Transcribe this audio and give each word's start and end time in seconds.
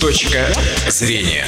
Точка 0.00 0.46
зрения. 0.88 1.44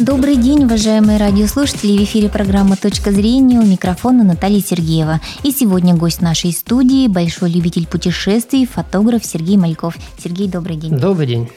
Добрый 0.00 0.34
день, 0.36 0.64
уважаемые 0.64 1.18
радиослушатели. 1.18 1.96
В 1.96 2.02
эфире 2.02 2.28
программа 2.28 2.76
«Точка 2.76 3.12
зрения» 3.12 3.60
у 3.60 3.64
микрофона 3.64 4.24
Наталья 4.24 4.60
Сергеева. 4.60 5.20
И 5.44 5.52
сегодня 5.52 5.94
гость 5.94 6.20
нашей 6.20 6.52
студии– 6.52 7.06
большой 7.08 7.52
любитель 7.52 7.86
путешествий, 7.86 8.66
фотограф 8.66 9.24
Сергей 9.24 9.56
Мальков. 9.56 9.96
Сергей, 10.22 10.48
добрый 10.48 10.76
день. 10.76 10.98
Добрый 10.98 11.26
день. 11.28 11.48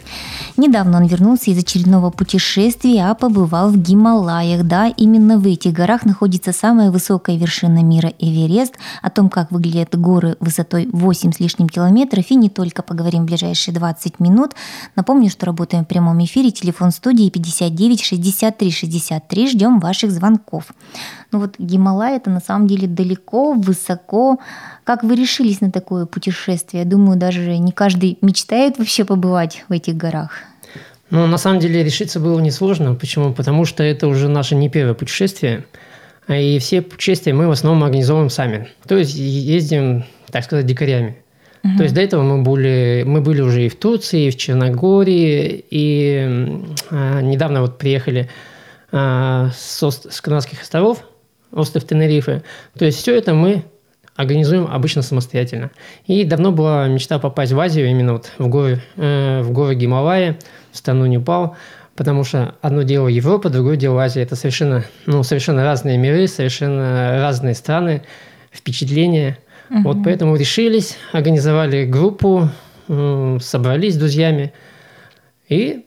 Недавно 0.59 0.97
он 0.97 1.05
вернулся 1.05 1.51
из 1.51 1.57
очередного 1.57 2.09
путешествия, 2.09 3.05
а 3.05 3.15
побывал 3.15 3.69
в 3.69 3.77
Гималаях. 3.77 4.65
Да, 4.65 4.87
именно 4.87 5.39
в 5.39 5.47
этих 5.47 5.71
горах 5.71 6.03
находится 6.03 6.51
самая 6.51 6.91
высокая 6.91 7.37
вершина 7.37 7.81
мира 7.81 8.11
Эверест. 8.19 8.73
О 9.01 9.09
том, 9.09 9.29
как 9.29 9.51
выглядят 9.51 9.97
горы 9.97 10.35
высотой 10.41 10.89
8 10.91 11.31
с 11.31 11.39
лишним 11.39 11.69
километров, 11.69 12.29
и 12.29 12.35
не 12.35 12.49
только 12.49 12.83
поговорим 12.83 13.23
в 13.23 13.27
ближайшие 13.27 13.73
20 13.73 14.19
минут. 14.19 14.51
Напомню, 14.97 15.29
что 15.29 15.45
работаем 15.45 15.85
в 15.85 15.87
прямом 15.87 16.21
эфире. 16.25 16.51
Телефон 16.51 16.91
студии 16.91 17.29
59 17.29 18.03
63 18.03 18.69
63. 18.69 19.51
Ждем 19.51 19.79
ваших 19.79 20.11
звонков. 20.11 20.73
Ну 21.31 21.39
вот 21.39 21.55
Гималай 21.57 22.17
это 22.17 22.29
на 22.29 22.41
самом 22.41 22.67
деле 22.67 22.85
далеко, 22.85 23.53
высоко. 23.53 24.39
Как 24.83 25.03
вы 25.05 25.15
решились 25.15 25.61
на 25.61 25.71
такое 25.71 26.05
путешествие? 26.05 26.83
Я 26.83 26.89
думаю, 26.89 27.17
даже 27.17 27.57
не 27.59 27.71
каждый 27.71 28.17
мечтает 28.21 28.77
вообще 28.77 29.05
побывать 29.05 29.63
в 29.69 29.71
этих 29.71 29.95
горах. 29.95 30.48
Ну, 31.09 31.25
на 31.25 31.37
самом 31.37 31.59
деле 31.59 31.83
решиться 31.83 32.19
было 32.19 32.39
несложно. 32.39 32.95
Почему? 32.95 33.33
Потому 33.33 33.65
что 33.65 33.83
это 33.83 34.07
уже 34.07 34.27
наше 34.27 34.55
не 34.55 34.69
первое 34.69 34.93
путешествие. 34.93 35.65
И 36.27 36.59
все 36.59 36.81
путешествия 36.81 37.33
мы 37.33 37.47
в 37.47 37.51
основном 37.51 37.83
организовываем 37.83 38.29
сами. 38.29 38.69
То 38.87 38.95
есть 38.97 39.15
ездим, 39.15 40.05
так 40.31 40.43
сказать, 40.43 40.67
дикарями. 40.67 41.17
Угу. 41.63 41.77
То 41.77 41.83
есть 41.83 41.95
до 41.95 42.01
этого 42.01 42.23
мы 42.23 42.43
были, 42.43 43.03
мы 43.05 43.21
были 43.21 43.41
уже 43.41 43.65
и 43.65 43.69
в 43.69 43.75
Турции, 43.75 44.27
и 44.27 44.29
в 44.29 44.37
Черногории, 44.37 45.65
и 45.69 46.61
а, 46.91 47.21
недавно 47.21 47.61
вот 47.61 47.77
приехали 47.77 48.29
а, 48.91 49.49
с, 49.55 49.81
с 49.81 50.21
Канадских 50.21 50.61
островов, 50.61 51.03
остров 51.51 51.83
Тенерифе. 51.85 52.43
То 52.77 52.85
есть 52.85 52.99
все 52.99 53.15
это 53.15 53.33
мы 53.33 53.63
организуем 54.19 54.67
обычно 54.69 55.01
самостоятельно. 55.01 55.71
И 56.05 56.25
давно 56.25 56.51
была 56.51 56.89
мечта 56.89 57.19
попасть 57.19 57.53
в 57.53 57.59
Азию, 57.59 57.89
именно 57.89 58.11
вот 58.11 58.33
в 58.37 58.49
горы, 58.49 58.81
э, 58.97 59.41
в 59.41 59.51
горы 59.51 59.75
Гималая, 59.75 60.37
в 60.73 60.77
страну 60.77 61.05
Непал, 61.05 61.55
потому 61.95 62.25
что 62.25 62.55
одно 62.61 62.81
дело 62.81 63.07
Европа, 63.07 63.49
другое 63.49 63.77
дело 63.77 64.03
Азия. 64.03 64.21
Это 64.21 64.35
совершенно, 64.35 64.83
ну, 65.05 65.23
совершенно 65.23 65.63
разные 65.63 65.97
миры, 65.97 66.27
совершенно 66.27 67.21
разные 67.21 67.55
страны, 67.55 68.01
впечатления. 68.51 69.37
Угу. 69.69 69.81
Вот 69.83 69.97
поэтому 70.03 70.35
решились, 70.35 70.97
организовали 71.13 71.85
группу, 71.85 72.49
э, 72.89 73.37
собрались 73.39 73.93
с 73.93 73.97
друзьями 73.97 74.51
и 75.47 75.85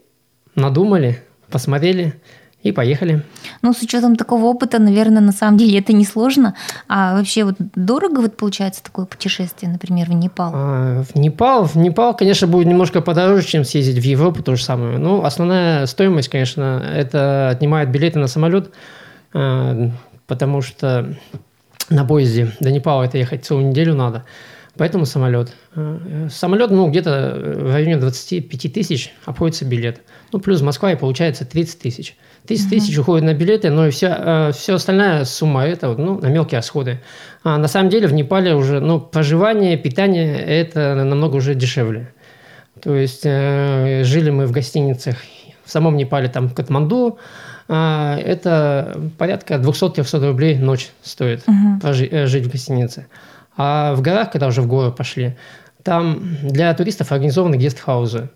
надумали, 0.54 1.22
посмотрели– 1.50 2.14
и 2.62 2.72
поехали. 2.72 3.22
Ну, 3.62 3.72
с 3.72 3.82
учетом 3.82 4.16
такого 4.16 4.44
опыта, 4.46 4.78
наверное, 4.78 5.20
на 5.20 5.32
самом 5.32 5.58
деле 5.58 5.78
это 5.78 5.92
не 5.92 6.04
сложно. 6.04 6.54
А 6.88 7.14
вообще 7.14 7.44
вот 7.44 7.56
дорого 7.74 8.20
вот 8.20 8.36
получается 8.36 8.82
такое 8.82 9.04
путешествие, 9.04 9.70
например, 9.70 10.06
в 10.08 10.14
Непал? 10.14 10.52
А, 10.54 11.02
в 11.02 11.16
Непал? 11.16 11.64
В 11.64 11.76
Непал, 11.76 12.16
конечно, 12.16 12.46
будет 12.46 12.66
немножко 12.66 13.00
подороже, 13.00 13.46
чем 13.46 13.64
съездить 13.64 13.98
в 13.98 14.06
Европу, 14.06 14.42
то 14.42 14.54
же 14.54 14.62
самое. 14.62 14.98
Ну, 14.98 15.24
основная 15.24 15.86
стоимость, 15.86 16.28
конечно, 16.28 16.82
это 16.94 17.48
отнимает 17.48 17.90
билеты 17.90 18.18
на 18.18 18.28
самолет, 18.28 18.72
а, 19.34 19.90
потому 20.26 20.62
что 20.62 21.14
на 21.90 22.04
поезде 22.04 22.52
до 22.60 22.70
Непала 22.70 23.04
это 23.04 23.18
ехать 23.18 23.44
целую 23.44 23.68
неделю 23.68 23.94
надо. 23.94 24.24
Поэтому 24.76 25.04
самолет. 25.04 25.52
А, 25.74 26.28
самолет, 26.30 26.70
ну, 26.70 26.88
где-то 26.88 27.56
в 27.56 27.72
районе 27.72 27.96
25 27.96 28.72
тысяч 28.72 29.12
обходится 29.24 29.64
билет. 29.64 30.00
Ну, 30.32 30.38
плюс 30.38 30.62
Москва, 30.62 30.92
и 30.92 30.96
получается 30.96 31.44
30 31.44 31.80
тысяч. 31.80 32.16
30 32.46 32.70
тысяч 32.70 32.98
уходит 32.98 33.24
на 33.24 33.34
билеты, 33.34 33.70
но 33.70 33.86
и 33.86 33.90
все, 33.90 34.08
э, 34.08 34.52
все 34.52 34.74
остальная 34.74 35.24
сумма– 35.24 35.64
это 35.66 35.94
ну, 35.96 36.18
на 36.20 36.26
мелкие 36.26 36.58
расходы. 36.58 37.00
А 37.44 37.56
на 37.58 37.68
самом 37.68 37.88
деле 37.88 38.08
в 38.08 38.12
Непале 38.12 38.54
уже 38.54 38.80
ну, 38.80 39.00
проживание, 39.00 39.76
питание– 39.76 40.38
это 40.46 40.94
намного 40.94 41.36
уже 41.36 41.54
дешевле. 41.54 42.12
То 42.82 42.96
есть 42.96 43.22
э, 43.24 44.02
жили 44.04 44.30
мы 44.30 44.46
в 44.46 44.52
гостиницах 44.52 45.16
в 45.64 45.70
самом 45.70 45.96
Непале, 45.96 46.28
там 46.28 46.50
Катманду, 46.50 47.18
э, 47.68 48.18
это 48.24 49.00
порядка 49.18 49.54
200-300 49.54 50.26
рублей 50.26 50.58
ночь 50.58 50.90
стоит 51.02 51.44
угу. 51.46 51.80
прожи, 51.80 52.08
э, 52.10 52.26
жить 52.26 52.46
в 52.46 52.50
гостинице. 52.50 53.06
А 53.56 53.94
в 53.94 54.02
горах, 54.02 54.32
когда 54.32 54.48
уже 54.48 54.62
в 54.62 54.66
горы 54.66 54.90
пошли, 54.90 55.36
там 55.84 56.36
для 56.42 56.74
туристов 56.74 57.12
организованы 57.12 57.56
гестхаузы. 57.56 58.30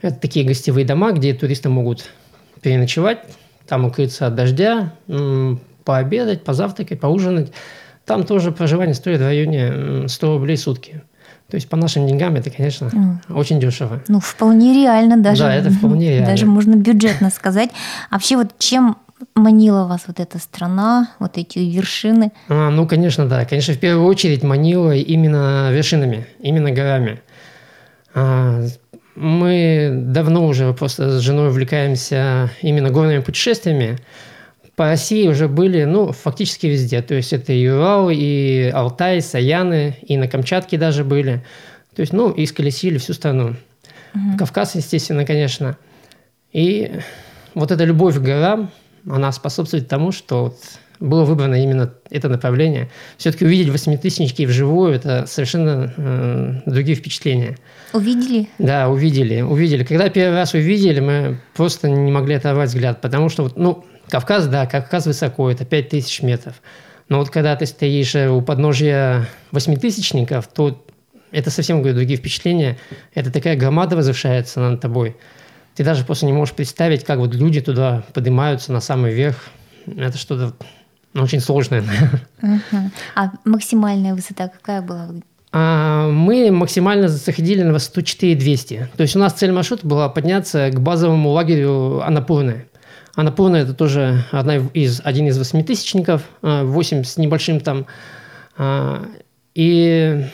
Это 0.00 0.16
такие 0.16 0.44
гостевые 0.44 0.84
дома, 0.84 1.12
где 1.12 1.32
туристы 1.32 1.68
могут 1.68 2.10
переночевать, 2.60 3.20
там 3.72 3.86
укрыться 3.86 4.26
от 4.26 4.34
дождя, 4.34 4.92
пообедать, 5.84 6.44
позавтракать, 6.44 7.00
поужинать. 7.00 7.52
Там 8.04 8.24
тоже 8.24 8.52
проживание 8.52 8.94
стоит 8.94 9.20
в 9.20 9.22
районе 9.22 10.08
100 10.08 10.26
рублей 10.34 10.56
в 10.56 10.60
сутки. 10.60 11.00
То 11.48 11.54
есть 11.54 11.70
по 11.70 11.78
нашим 11.78 12.06
деньгам 12.06 12.34
это, 12.34 12.50
конечно, 12.50 12.90
mm. 12.92 13.34
очень 13.34 13.58
дешево. 13.60 14.02
Ну, 14.08 14.20
вполне 14.20 14.74
реально 14.74 15.16
даже. 15.16 15.44
Да, 15.44 15.54
это 15.54 15.70
вполне 15.70 16.10
реально. 16.10 16.26
Даже 16.26 16.44
можно 16.44 16.74
бюджетно 16.74 17.30
сказать. 17.30 17.70
А 18.10 18.16
вообще 18.16 18.36
вот 18.36 18.58
чем 18.58 18.98
манила 19.34 19.86
вас 19.86 20.02
вот 20.06 20.20
эта 20.20 20.38
страна, 20.38 21.08
вот 21.18 21.38
эти 21.38 21.60
вершины? 21.60 22.30
А, 22.50 22.68
ну, 22.68 22.86
конечно, 22.86 23.26
да. 23.26 23.46
Конечно, 23.46 23.72
в 23.72 23.78
первую 23.78 24.06
очередь 24.06 24.42
манила 24.42 24.94
именно 24.94 25.70
вершинами, 25.72 26.26
именно 26.40 26.72
горами. 26.72 27.22
А, 28.14 28.66
мы 29.22 29.90
давно 29.92 30.46
уже 30.46 30.72
просто 30.74 31.18
с 31.18 31.22
женой 31.22 31.48
увлекаемся 31.48 32.50
именно 32.60 32.90
горными 32.90 33.20
путешествиями. 33.20 33.98
По 34.74 34.86
России 34.86 35.28
уже 35.28 35.48
были, 35.48 35.84
ну, 35.84 36.12
фактически 36.12 36.66
везде. 36.66 37.02
То 37.02 37.14
есть 37.14 37.32
это 37.32 37.52
и 37.52 37.68
Урал, 37.68 38.10
и 38.10 38.70
Алтай, 38.74 39.20
Саяны, 39.20 39.96
и 40.02 40.16
на 40.16 40.28
Камчатке 40.28 40.76
даже 40.76 41.04
были. 41.04 41.44
То 41.94 42.00
есть, 42.00 42.12
ну, 42.12 42.30
и 42.30 42.46
сколесили 42.46 42.98
всю 42.98 43.12
страну. 43.12 43.54
Угу. 44.14 44.38
Кавказ, 44.38 44.74
естественно, 44.74 45.24
конечно. 45.24 45.76
И 46.52 46.90
вот 47.54 47.70
эта 47.70 47.84
любовь 47.84 48.16
к 48.16 48.22
горам, 48.22 48.70
она 49.08 49.30
способствует 49.32 49.88
тому, 49.88 50.10
что 50.10 50.44
вот 50.44 50.56
было 51.02 51.24
выбрано 51.24 51.60
именно 51.60 51.92
это 52.10 52.28
направление. 52.28 52.88
Все-таки 53.18 53.44
увидеть 53.44 53.70
восьмитысячники 53.70 54.44
вживую– 54.44 54.92
это 54.94 55.26
совершенно 55.26 55.92
э, 55.96 56.60
другие 56.66 56.96
впечатления. 56.96 57.56
Увидели? 57.92 58.48
Да, 58.58 58.88
увидели, 58.88 59.40
увидели. 59.40 59.84
Когда 59.84 60.08
первый 60.08 60.36
раз 60.36 60.54
увидели, 60.54 61.00
мы 61.00 61.40
просто 61.54 61.90
не 61.90 62.12
могли 62.12 62.36
оторвать 62.36 62.68
взгляд, 62.68 63.00
потому 63.00 63.28
что, 63.28 63.42
вот, 63.42 63.56
ну, 63.56 63.84
Кавказ, 64.08 64.46
да, 64.46 64.66
Кавказ 64.66 65.06
высоко, 65.06 65.50
это 65.50 65.64
5000 65.64 66.22
метров. 66.22 66.62
Но 67.08 67.18
вот 67.18 67.30
когда 67.30 67.56
ты 67.56 67.66
стоишь 67.66 68.14
э, 68.14 68.28
у 68.28 68.40
подножия 68.40 69.28
восьмитысячников, 69.50 70.46
то 70.46 70.84
это 71.32 71.50
совсем 71.50 71.78
говорю, 71.80 71.96
другие 71.96 72.18
впечатления. 72.18 72.78
Это 73.14 73.32
такая 73.32 73.56
громада 73.56 73.96
возвышается 73.96 74.60
над 74.60 74.80
тобой. 74.80 75.16
Ты 75.74 75.82
даже 75.82 76.04
просто 76.04 76.26
не 76.26 76.32
можешь 76.32 76.54
представить, 76.54 77.04
как 77.04 77.18
вот 77.18 77.34
люди 77.34 77.60
туда 77.60 78.04
поднимаются 78.12 78.72
на 78.72 78.80
самый 78.80 79.12
верх. 79.12 79.48
Это 79.86 80.16
что-то 80.16 80.54
ну, 81.14 81.22
очень 81.22 81.40
сложная. 81.40 81.84
Uh-huh. 82.40 82.90
А 83.14 83.30
максимальная 83.44 84.14
высота 84.14 84.48
какая 84.48 84.82
была? 84.82 85.08
А, 85.52 86.08
мы 86.08 86.50
максимально 86.50 87.08
заходили 87.08 87.62
на 87.62 87.74
высоту 87.74 88.02
4200. 88.02 88.88
То 88.96 89.02
есть 89.02 89.14
у 89.14 89.18
нас 89.18 89.34
цель 89.34 89.52
маршрута 89.52 89.86
была 89.86 90.08
подняться 90.08 90.70
к 90.70 90.80
базовому 90.80 91.30
лагерю 91.30 92.00
Анапурны. 92.02 92.66
Анапурна– 93.14 93.56
это 93.58 93.74
тоже 93.74 94.24
одна 94.30 94.56
из, 94.56 95.02
один 95.04 95.28
из 95.28 95.36
восьмитысячников, 95.36 96.22
8 96.40 97.00
а, 97.00 97.04
с 97.04 97.18
небольшим 97.18 97.60
там. 97.60 97.86
А, 98.56 99.04
и 99.54 100.24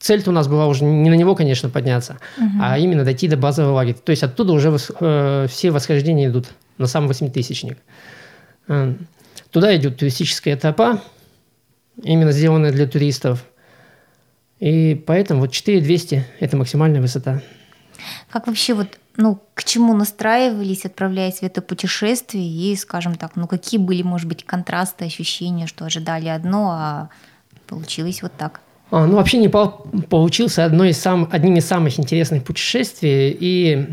цель-то 0.00 0.30
у 0.30 0.32
нас 0.32 0.48
была 0.48 0.66
уже 0.66 0.84
не 0.84 1.08
на 1.08 1.14
него, 1.14 1.36
конечно, 1.36 1.68
подняться, 1.68 2.18
угу. 2.36 2.48
а 2.60 2.78
именно 2.78 3.04
дойти 3.04 3.28
до 3.28 3.36
базового 3.36 3.74
лагеря. 3.74 3.96
То 4.04 4.10
есть 4.10 4.24
оттуда 4.24 4.52
уже 4.52 4.76
э, 5.00 5.46
все 5.48 5.70
восхождения 5.70 6.28
идут 6.28 6.46
на 6.78 6.88
сам 6.88 7.06
восьмитысячник. 7.06 7.78
Туда 9.50 9.76
идет 9.76 9.98
туристическая 9.98 10.56
тропа, 10.56 11.00
именно 12.02 12.32
сделанная 12.32 12.72
для 12.72 12.86
туристов. 12.86 13.44
И 14.58 14.94
поэтому 15.06 15.40
вот 15.40 15.52
4200– 15.52 16.24
это 16.40 16.56
максимальная 16.56 17.00
высота. 17.00 17.42
Как 18.30 18.46
вообще 18.46 18.74
вот, 18.74 18.98
ну, 19.16 19.40
к 19.54 19.64
чему 19.64 19.94
настраивались, 19.94 20.84
отправляясь 20.84 21.38
в 21.38 21.42
это 21.42 21.62
путешествие, 21.62 22.46
и, 22.46 22.74
скажем 22.76 23.16
так, 23.16 23.36
ну, 23.36 23.46
какие 23.46 23.78
были, 23.78 24.02
может 24.02 24.28
быть, 24.28 24.44
контрасты, 24.44 25.04
ощущения, 25.04 25.66
что 25.66 25.84
ожидали 25.84 26.28
одно, 26.28 26.70
а 26.70 27.08
получилось 27.66 28.22
вот 28.22 28.32
так? 28.36 28.60
А, 28.90 29.06
ну, 29.06 29.16
вообще 29.16 29.38
Непал 29.38 29.86
получился 30.08 30.64
одной 30.64 30.90
из 30.90 30.98
сам, 30.98 31.28
одним 31.30 31.56
из 31.56 31.66
самых 31.66 31.98
интересных 31.98 32.44
путешествий. 32.44 33.36
И 33.38 33.86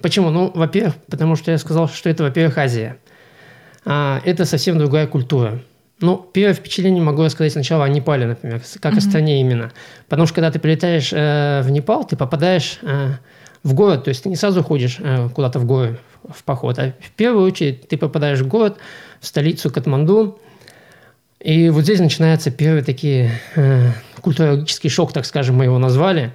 почему? 0.00 0.30
Ну, 0.30 0.50
во-первых, 0.52 0.96
потому 1.08 1.36
что 1.36 1.50
я 1.50 1.58
сказал, 1.58 1.88
что 1.88 2.08
это, 2.08 2.24
во-первых, 2.24 2.58
Азия– 2.58 2.98
это 3.84 4.44
совсем 4.44 4.78
другая 4.78 5.06
культура. 5.06 5.60
Ну, 6.00 6.16
первое 6.32 6.54
впечатление 6.54 7.02
могу 7.02 7.28
сказать 7.28 7.52
сначала 7.52 7.84
о 7.84 7.88
Непале, 7.88 8.26
например, 8.26 8.60
как 8.80 8.94
mm-hmm. 8.94 8.98
о 8.98 9.00
стране 9.00 9.40
именно. 9.40 9.72
Потому 10.08 10.26
что 10.26 10.34
когда 10.34 10.50
ты 10.50 10.58
прилетаешь 10.58 11.12
э, 11.12 11.62
в 11.62 11.70
Непал, 11.70 12.04
ты 12.04 12.16
попадаешь 12.16 12.80
э, 12.82 13.10
в 13.62 13.74
город, 13.74 14.04
то 14.04 14.08
есть 14.08 14.24
ты 14.24 14.28
не 14.28 14.34
сразу 14.34 14.64
ходишь 14.64 14.96
э, 14.98 15.28
куда-то 15.28 15.60
в 15.60 15.64
горы 15.64 16.00
в 16.28 16.42
поход, 16.42 16.78
а 16.80 16.92
в 17.00 17.10
первую 17.12 17.46
очередь 17.46 17.88
ты 17.88 17.96
попадаешь 17.96 18.40
в 18.40 18.48
город, 18.48 18.78
в 19.20 19.26
столицу 19.26 19.70
Катманду, 19.70 20.40
и 21.38 21.70
вот 21.70 21.82
здесь 21.82 22.00
начинаются 22.00 22.50
первые 22.50 22.84
такие 22.84 23.30
э, 23.54 23.90
культурологический 24.20 24.90
шок, 24.90 25.12
так 25.12 25.24
скажем, 25.24 25.56
мы 25.56 25.64
его 25.64 25.78
назвали. 25.78 26.32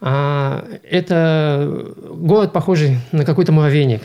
А, 0.00 0.66
это 0.88 1.86
город, 2.10 2.52
похожий 2.52 2.98
на 3.12 3.24
какой-то 3.24 3.52
муравейник. 3.52 4.02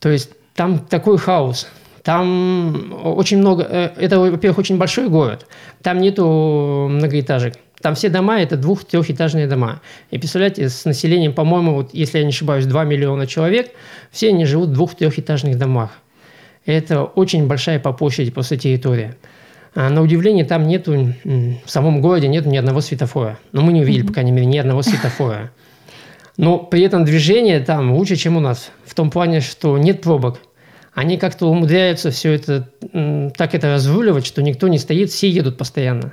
То 0.00 0.08
есть 0.08 0.30
там 0.54 0.78
такой 0.78 1.18
хаос– 1.18 1.68
там 2.02 2.92
очень 3.04 3.38
много... 3.38 3.66
Э, 3.68 3.90
это, 3.96 4.18
во-первых, 4.18 4.58
очень 4.58 4.76
большой 4.76 5.08
город. 5.08 5.46
Там 5.82 6.00
нету 6.00 6.88
многоэтажек. 6.90 7.54
Там 7.80 7.94
все 7.94 8.08
дома– 8.08 8.40
это 8.42 8.56
двух-трехэтажные 8.56 9.46
дома. 9.46 9.80
И 10.10 10.18
представляете, 10.18 10.68
с 10.68 10.84
населением, 10.84 11.32
по-моему, 11.32 11.74
вот, 11.74 11.90
если 11.92 12.18
я 12.18 12.24
не 12.24 12.30
ошибаюсь, 12.30 12.66
2 12.66 12.84
миллиона 12.84 13.26
человек, 13.26 13.70
все 14.10 14.28
они 14.28 14.44
живут 14.46 14.70
в 14.70 14.72
двух-трехэтажных 14.72 15.58
домах. 15.58 15.90
Это 16.64 17.02
очень 17.02 17.48
большая 17.48 17.80
по 17.80 17.92
площади 17.92 18.30
просто 18.30 18.56
территория. 18.56 19.16
А 19.74 19.88
на 19.88 20.02
удивление, 20.02 20.44
там 20.44 20.66
нету, 20.66 21.14
в 21.24 21.70
самом 21.70 22.00
городе 22.00 22.28
нет 22.28 22.46
ни 22.46 22.56
одного 22.56 22.80
светофора. 22.80 23.38
Но 23.52 23.62
мы 23.62 23.72
не 23.72 23.80
увидели, 23.80 24.06
по 24.06 24.12
крайней 24.12 24.32
мере, 24.32 24.46
ни 24.46 24.58
одного 24.58 24.82
светофора. 24.82 25.50
Но 26.36 26.58
при 26.58 26.82
этом 26.82 27.04
движение 27.04 27.60
там 27.60 27.92
лучше, 27.92 28.16
чем 28.16 28.36
у 28.36 28.40
нас. 28.40 28.70
В 28.92 28.94
том 28.94 29.10
плане, 29.10 29.40
что 29.40 29.78
нет 29.78 30.02
пробок– 30.02 30.40
они 30.94 31.16
как-то 31.16 31.46
умудряются 31.46 32.10
все 32.10 32.32
это 32.32 32.68
так 33.36 33.54
это 33.54 33.72
разруливать, 33.72 34.26
что 34.26 34.42
никто 34.42 34.68
не 34.68 34.76
стоит, 34.76 35.08
все 35.08 35.30
едут 35.30 35.56
постоянно. 35.56 36.12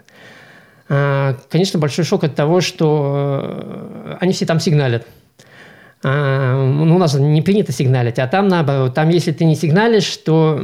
А, 0.87 1.35
конечно, 1.49 1.79
большой 1.79 2.05
шок 2.05 2.23
от 2.23 2.35
того, 2.35 2.61
что 2.61 3.41
э, 3.43 4.17
они 4.21 4.31
все 4.31 4.45
там 4.45 4.61
сигналят. 4.61 5.05
А, 6.01 6.63
ну, 6.65 6.95
у 6.95 6.97
нас 6.97 7.13
не 7.13 7.41
принято 7.41 7.73
сигналить, 7.73 8.19
а 8.19 8.27
там 8.27 8.47
наоборот. 8.47 8.95
Там, 8.95 9.09
если 9.09 9.33
ты 9.33 9.43
не 9.43 9.55
сигналишь, 9.55 10.15
то 10.17 10.63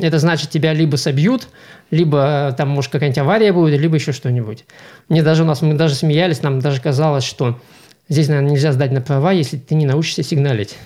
это 0.00 0.18
значит, 0.18 0.48
тебя 0.48 0.72
либо 0.72 0.96
собьют, 0.96 1.48
либо 1.90 2.54
там, 2.56 2.70
может, 2.70 2.90
какая-нибудь 2.90 3.18
авария 3.18 3.52
будет, 3.52 3.78
либо 3.78 3.96
еще 3.96 4.12
что-нибудь. 4.12 4.64
Мне 5.10 5.22
даже 5.22 5.42
у 5.42 5.46
нас, 5.46 5.60
мы 5.60 5.74
даже 5.74 5.94
смеялись, 5.94 6.42
нам 6.42 6.60
даже 6.60 6.80
казалось, 6.80 7.24
что 7.24 7.60
Здесь, 8.08 8.28
наверное, 8.28 8.52
нельзя 8.52 8.72
сдать 8.72 8.90
на 8.90 9.02
права, 9.02 9.32
если 9.32 9.58
ты 9.58 9.74
не 9.74 9.84
научишься 9.84 10.22
сигналить. 10.22 10.76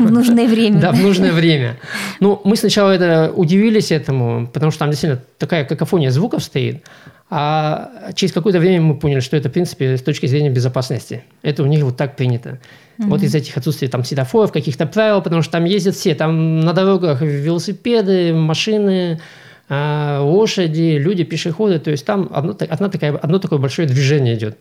В 0.00 0.10
нужное 0.10 0.48
время. 0.48 0.80
Да, 0.80 0.90
в 0.90 1.00
нужное 1.00 1.32
время. 1.32 1.76
Ну, 2.18 2.40
мы 2.44 2.56
сначала 2.56 2.90
это 2.90 3.32
удивились 3.34 3.92
этому, 3.92 4.48
потому 4.48 4.72
что 4.72 4.80
там 4.80 4.90
действительно 4.90 5.22
такая 5.38 5.64
какофония 5.64 6.10
звуков 6.10 6.42
стоит. 6.42 6.82
А 7.30 8.12
через 8.14 8.32
какое-то 8.32 8.58
время 8.58 8.82
мы 8.82 8.98
поняли, 8.98 9.20
что 9.20 9.36
это, 9.36 9.48
в 9.48 9.52
принципе, 9.52 9.96
с 9.96 10.02
точки 10.02 10.26
зрения 10.26 10.50
безопасности. 10.50 11.24
Это 11.42 11.62
у 11.62 11.66
них 11.66 11.82
вот 11.84 11.96
так 11.96 12.16
принято. 12.16 12.58
Mm-hmm. 12.98 13.06
Вот 13.06 13.22
из 13.22 13.34
этих 13.34 13.56
отсутствий 13.56 13.88
там 13.88 14.04
светофоров, 14.04 14.52
каких-то 14.52 14.84
правил, 14.84 15.22
потому 15.22 15.40
что 15.40 15.52
там 15.52 15.64
ездят 15.64 15.94
все. 15.94 16.14
Там 16.14 16.60
на 16.60 16.72
дорогах 16.72 17.22
велосипеды, 17.22 18.34
машины, 18.34 19.20
а, 19.68 20.20
лошади, 20.20 20.98
люди, 20.98 21.24
пешеходы. 21.24 21.78
То 21.78 21.90
есть 21.90 22.04
там 22.04 22.28
одно, 22.30 22.54
одно, 22.68 22.88
такое, 22.88 23.16
одно 23.16 23.38
такое 23.38 23.58
большое 23.58 23.88
движение 23.88 24.34
идет. 24.34 24.58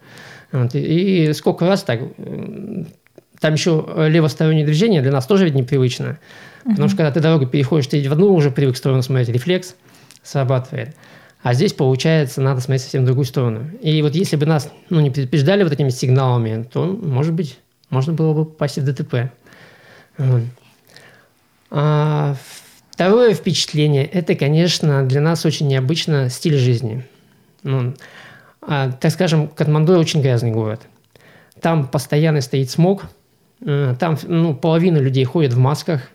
Вот, 0.51 0.75
и 0.75 1.31
сколько 1.33 1.65
раз 1.65 1.83
так, 1.83 2.01
там 3.39 3.53
еще 3.53 3.85
левостороннее 4.09 4.65
движение 4.65 5.01
для 5.01 5.11
нас 5.11 5.25
тоже 5.25 5.45
ведь 5.45 5.55
непривычно. 5.55 6.19
Uh-huh. 6.63 6.71
Потому 6.71 6.87
что 6.89 6.97
когда 6.97 7.11
ты 7.11 7.19
дорогу 7.19 7.47
переходишь, 7.47 7.87
ты 7.87 8.07
в 8.07 8.11
одну 8.11 8.33
уже 8.33 8.51
привык 8.51 8.77
сторону 8.77 9.01
смотреть, 9.01 9.29
рефлекс 9.29 9.75
срабатывает. 10.23 10.95
А 11.41 11.53
здесь, 11.53 11.73
получается, 11.73 12.41
надо 12.41 12.61
смотреть 12.61 12.83
совсем 12.83 13.01
в 13.03 13.05
другую 13.05 13.25
сторону. 13.25 13.71
И 13.81 14.01
вот 14.03 14.13
если 14.13 14.35
бы 14.35 14.45
нас 14.45 14.71
ну, 14.89 14.99
не 14.99 15.09
предупреждали 15.09 15.63
вот 15.63 15.73
этими 15.73 15.89
сигналами, 15.89 16.63
то, 16.71 16.85
может 16.85 17.33
быть, 17.33 17.57
можно 17.89 18.13
было 18.13 18.33
бы 18.33 18.45
попасть 18.45 18.77
в 18.77 18.85
ДТП. 18.85 19.31
Вот. 20.17 20.43
А 21.71 22.35
второе 22.91 23.33
впечатление– 23.33 24.05
это, 24.13 24.35
конечно, 24.35 25.03
для 25.03 25.21
нас 25.21 25.45
очень 25.45 25.67
необычно 25.67 26.29
стиль 26.29 26.57
жизни. 26.57 27.03
Ну, 27.63 27.95
так 28.65 29.11
скажем, 29.11 29.47
Катманду 29.47 29.97
очень 29.97 30.21
грязный 30.21 30.51
город. 30.51 30.81
Там 31.59 31.87
постоянно 31.87 32.41
стоит 32.41 32.69
смог, 32.69 33.03
э, 33.65 33.95
там 33.99 34.17
ну, 34.23 34.55
половина 34.55 34.97
людей 34.97 35.23
ходит 35.23 35.53
в 35.53 35.57
масках. 35.57 36.09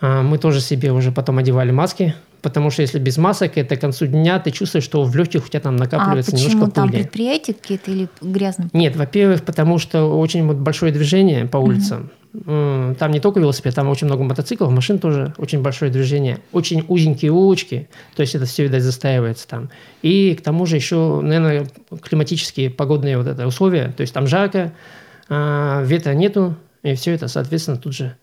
А, 0.00 0.22
мы 0.22 0.38
тоже 0.38 0.60
себе 0.60 0.92
уже 0.92 1.12
потом 1.12 1.38
одевали 1.38 1.70
маски, 1.70 2.14
потому 2.42 2.70
что 2.70 2.82
если 2.82 2.98
без 2.98 3.16
масок, 3.16 3.56
это 3.56 3.76
к 3.76 3.80
концу 3.80 4.06
дня 4.06 4.38
ты 4.38 4.50
чувствуешь, 4.50 4.84
что 4.84 5.04
в 5.04 5.16
легких 5.16 5.44
у 5.44 5.48
тебя 5.48 5.60
там 5.60 5.76
накапливается 5.76 6.32
а 6.32 6.38
немножко 6.38 6.58
пыли. 6.58 6.70
там 6.72 6.90
предприятия 6.90 7.54
какие-то 7.54 7.90
или 7.90 8.08
грязно? 8.20 8.68
Нет, 8.72 8.96
во-первых, 8.96 9.44
потому 9.44 9.78
что 9.78 10.04
очень 10.18 10.46
вот 10.46 10.56
большое 10.56 10.92
движение 10.92 11.46
по 11.46 11.58
улицам. 11.58 12.02
Угу. 12.02 12.10
Там 12.42 13.12
не 13.12 13.20
только 13.20 13.38
велосипед, 13.38 13.76
там 13.76 13.88
очень 13.88 14.08
много 14.08 14.24
мотоциклов, 14.24 14.72
машин 14.72 14.98
тоже 14.98 15.32
очень 15.38 15.62
большое 15.62 15.90
движение. 15.92 16.40
Очень 16.50 16.84
узенькие 16.88 17.30
улочки, 17.30 17.88
то 18.16 18.22
есть 18.22 18.34
это 18.34 18.44
все, 18.44 18.64
видать, 18.64 18.82
застаивается 18.82 19.46
там. 19.46 19.70
И 20.02 20.34
к 20.34 20.42
тому 20.42 20.66
же 20.66 20.74
еще, 20.74 21.20
наверное, 21.20 21.68
климатические 22.02 22.70
погодные 22.70 23.18
вот 23.18 23.28
это 23.28 23.46
условия, 23.46 23.92
то 23.96 24.00
есть 24.00 24.12
там 24.12 24.26
жарко, 24.26 24.72
а, 25.28 25.84
ветра 25.84 26.10
нету, 26.10 26.56
и 26.82 26.96
все 26.96 27.12
это, 27.12 27.28
соответственно, 27.28 27.76
тут 27.76 27.94
же, 27.94 28.16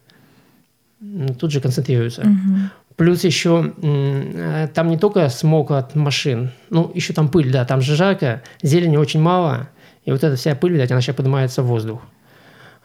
тут 1.39 1.51
же 1.51 1.61
концентрируется. 1.61 2.23
Угу. 2.23 2.95
Плюс 2.97 3.23
еще 3.23 3.73
э, 3.81 4.67
там 4.73 4.89
не 4.89 4.97
только 4.97 5.29
смог 5.29 5.71
от 5.71 5.95
машин, 5.95 6.51
ну, 6.69 6.91
еще 6.93 7.13
там 7.13 7.29
пыль, 7.29 7.49
да, 7.49 7.63
там 7.63 7.79
же 7.79 7.95
жарко, 7.95 8.43
зелени 8.61 8.97
очень 8.97 9.21
мало, 9.21 9.69
и 10.03 10.11
вот 10.11 10.21
эта 10.21 10.35
вся 10.35 10.53
пыль, 10.53 10.73
видать, 10.73 10.91
она 10.91 10.99
сейчас 10.99 11.15
поднимается 11.15 11.63
в 11.63 11.67
воздух. 11.67 12.01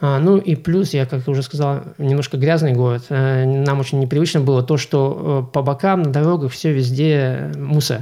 А, 0.01 0.19
ну 0.19 0.37
и 0.37 0.55
плюс, 0.57 0.93
я 0.93 1.07
как 1.07 1.27
уже 1.27 1.43
сказал, 1.43 1.83
немножко 1.99 2.37
грязный 2.37 2.73
город. 2.73 3.05
Э, 3.09 3.45
нам 3.45 3.81
очень 3.81 3.99
непривычно 3.99 4.41
было 4.41 4.63
то, 4.63 4.77
что 4.77 5.47
э, 5.49 5.53
по 5.53 5.63
бокам 5.63 6.03
на 6.03 6.13
дорогах 6.13 6.53
все 6.53 6.73
везде 6.73 7.51
мусор. 7.57 8.01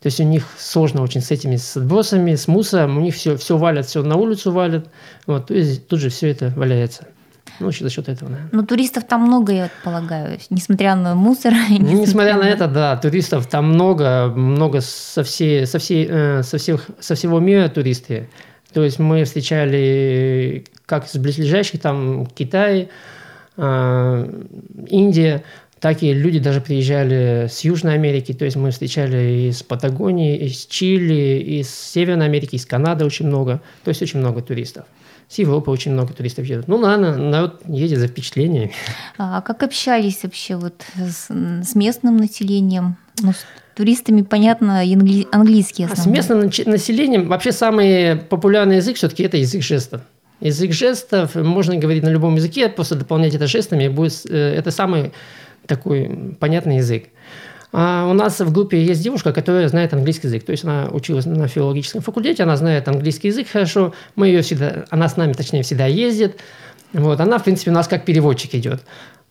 То 0.00 0.08
есть 0.08 0.20
у 0.20 0.24
них 0.24 0.44
сложно 0.58 1.00
очень 1.00 1.22
с 1.22 1.30
этими 1.30 1.56
с 1.56 1.78
отбросами, 1.78 2.34
с 2.34 2.46
мусором, 2.46 2.98
у 2.98 3.00
них 3.00 3.14
все, 3.14 3.38
все 3.38 3.56
валят, 3.56 3.86
все 3.86 4.02
на 4.02 4.16
улицу 4.16 4.52
валят. 4.52 4.86
Вот, 5.26 5.46
то 5.46 5.54
есть 5.54 5.88
тут 5.88 5.98
же 5.98 6.10
все 6.10 6.30
это 6.30 6.52
валяется. 6.56 7.06
Ну, 7.58 7.70
за 7.70 7.88
счет 7.88 8.08
этого, 8.08 8.28
наверное. 8.28 8.50
Но 8.52 8.66
туристов 8.66 9.04
там 9.04 9.22
много, 9.22 9.52
я 9.52 9.70
полагаю, 9.82 10.38
несмотря 10.50 10.94
на 10.94 11.14
мусор. 11.14 11.54
Несмотря, 11.70 11.96
несмотря 11.96 12.36
на 12.36 12.48
это, 12.48 12.66
да, 12.66 12.96
туристов 12.96 13.46
там 13.46 13.70
много, 13.70 14.26
много 14.34 14.80
со, 14.80 15.22
всей, 15.22 15.66
со, 15.66 15.78
всей, 15.78 16.06
э, 16.10 16.42
со, 16.42 16.58
всех, 16.58 16.86
со 17.00 17.14
всего 17.14 17.38
мира 17.40 17.68
туристы. 17.68 18.28
То 18.74 18.82
есть 18.82 18.98
мы 18.98 19.24
встречали 19.24 20.64
как 20.84 21.06
из 21.06 21.16
близлежащих, 21.16 21.80
там 21.80 22.26
Китай, 22.26 22.88
э, 23.56 24.42
Индия, 24.88 25.44
так 25.78 26.02
и 26.02 26.12
люди 26.12 26.38
даже 26.38 26.60
приезжали 26.60 27.46
с 27.50 27.60
Южной 27.60 27.94
Америки, 27.94 28.32
то 28.32 28.44
есть 28.44 28.56
мы 28.56 28.70
встречали 28.70 29.48
из 29.50 29.62
Патагонии, 29.62 30.36
из 30.36 30.66
Чили, 30.66 31.60
из 31.60 31.70
Северной 31.70 32.26
Америки, 32.26 32.56
из 32.56 32.66
Канады 32.66 33.04
очень 33.04 33.26
много, 33.26 33.60
то 33.84 33.90
есть 33.90 34.02
очень 34.02 34.18
много 34.18 34.42
туристов. 34.42 34.86
С 35.28 35.38
Европы 35.38 35.70
очень 35.70 35.92
много 35.92 36.12
туристов 36.12 36.44
едут. 36.44 36.68
Ну, 36.68 36.76
ладно, 36.76 37.16
народ 37.16 37.62
едет 37.66 37.98
за 37.98 38.08
впечатлениями. 38.08 38.72
А 39.18 39.40
как 39.40 39.62
общались 39.62 40.22
вообще 40.22 40.56
вот 40.56 40.82
с, 40.96 41.30
с 41.30 41.74
местным 41.74 42.16
населением? 42.16 42.96
Ну, 43.20 43.32
с 43.32 43.44
туристами, 43.74 44.22
понятно, 44.22 44.80
англи... 44.80 45.26
английский 45.32 45.84
основной. 45.84 46.18
А 46.18 46.22
с 46.22 46.28
местным 46.28 46.72
населением 46.72 47.28
вообще 47.28 47.52
самый 47.52 48.16
популярный 48.16 48.76
язык 48.76 48.96
все-таки 48.96 49.22
это 49.22 49.36
язык 49.36 49.62
жестов. 49.62 50.02
Язык 50.40 50.72
жестов, 50.72 51.34
можно 51.34 51.76
говорить 51.76 52.02
на 52.02 52.08
любом 52.08 52.36
языке, 52.36 52.68
просто 52.68 52.96
дополнять 52.96 53.34
это 53.34 53.46
жестами, 53.46 53.88
будет, 53.88 54.26
э, 54.28 54.54
это 54.56 54.70
самый 54.70 55.12
такой 55.66 56.36
понятный 56.38 56.78
язык. 56.78 57.04
А 57.72 58.06
у 58.08 58.12
нас 58.12 58.38
в 58.38 58.52
группе 58.52 58.80
есть 58.80 59.02
девушка, 59.02 59.32
которая 59.32 59.66
знает 59.68 59.92
английский 59.94 60.28
язык. 60.28 60.44
То 60.44 60.52
есть 60.52 60.62
она 60.62 60.88
училась 60.92 61.26
на 61.26 61.48
филологическом 61.48 62.02
факультете, 62.02 62.44
она 62.44 62.56
знает 62.56 62.86
английский 62.86 63.28
язык 63.28 63.48
хорошо. 63.48 63.94
Мы 64.14 64.28
ее 64.28 64.42
всегда, 64.42 64.84
она 64.90 65.08
с 65.08 65.16
нами, 65.16 65.32
точнее, 65.32 65.64
всегда 65.64 65.86
ездит. 65.86 66.36
Вот, 66.92 67.18
она, 67.18 67.38
в 67.38 67.44
принципе, 67.44 67.72
у 67.72 67.74
нас 67.74 67.88
как 67.88 68.04
переводчик 68.04 68.54
идет. 68.54 68.82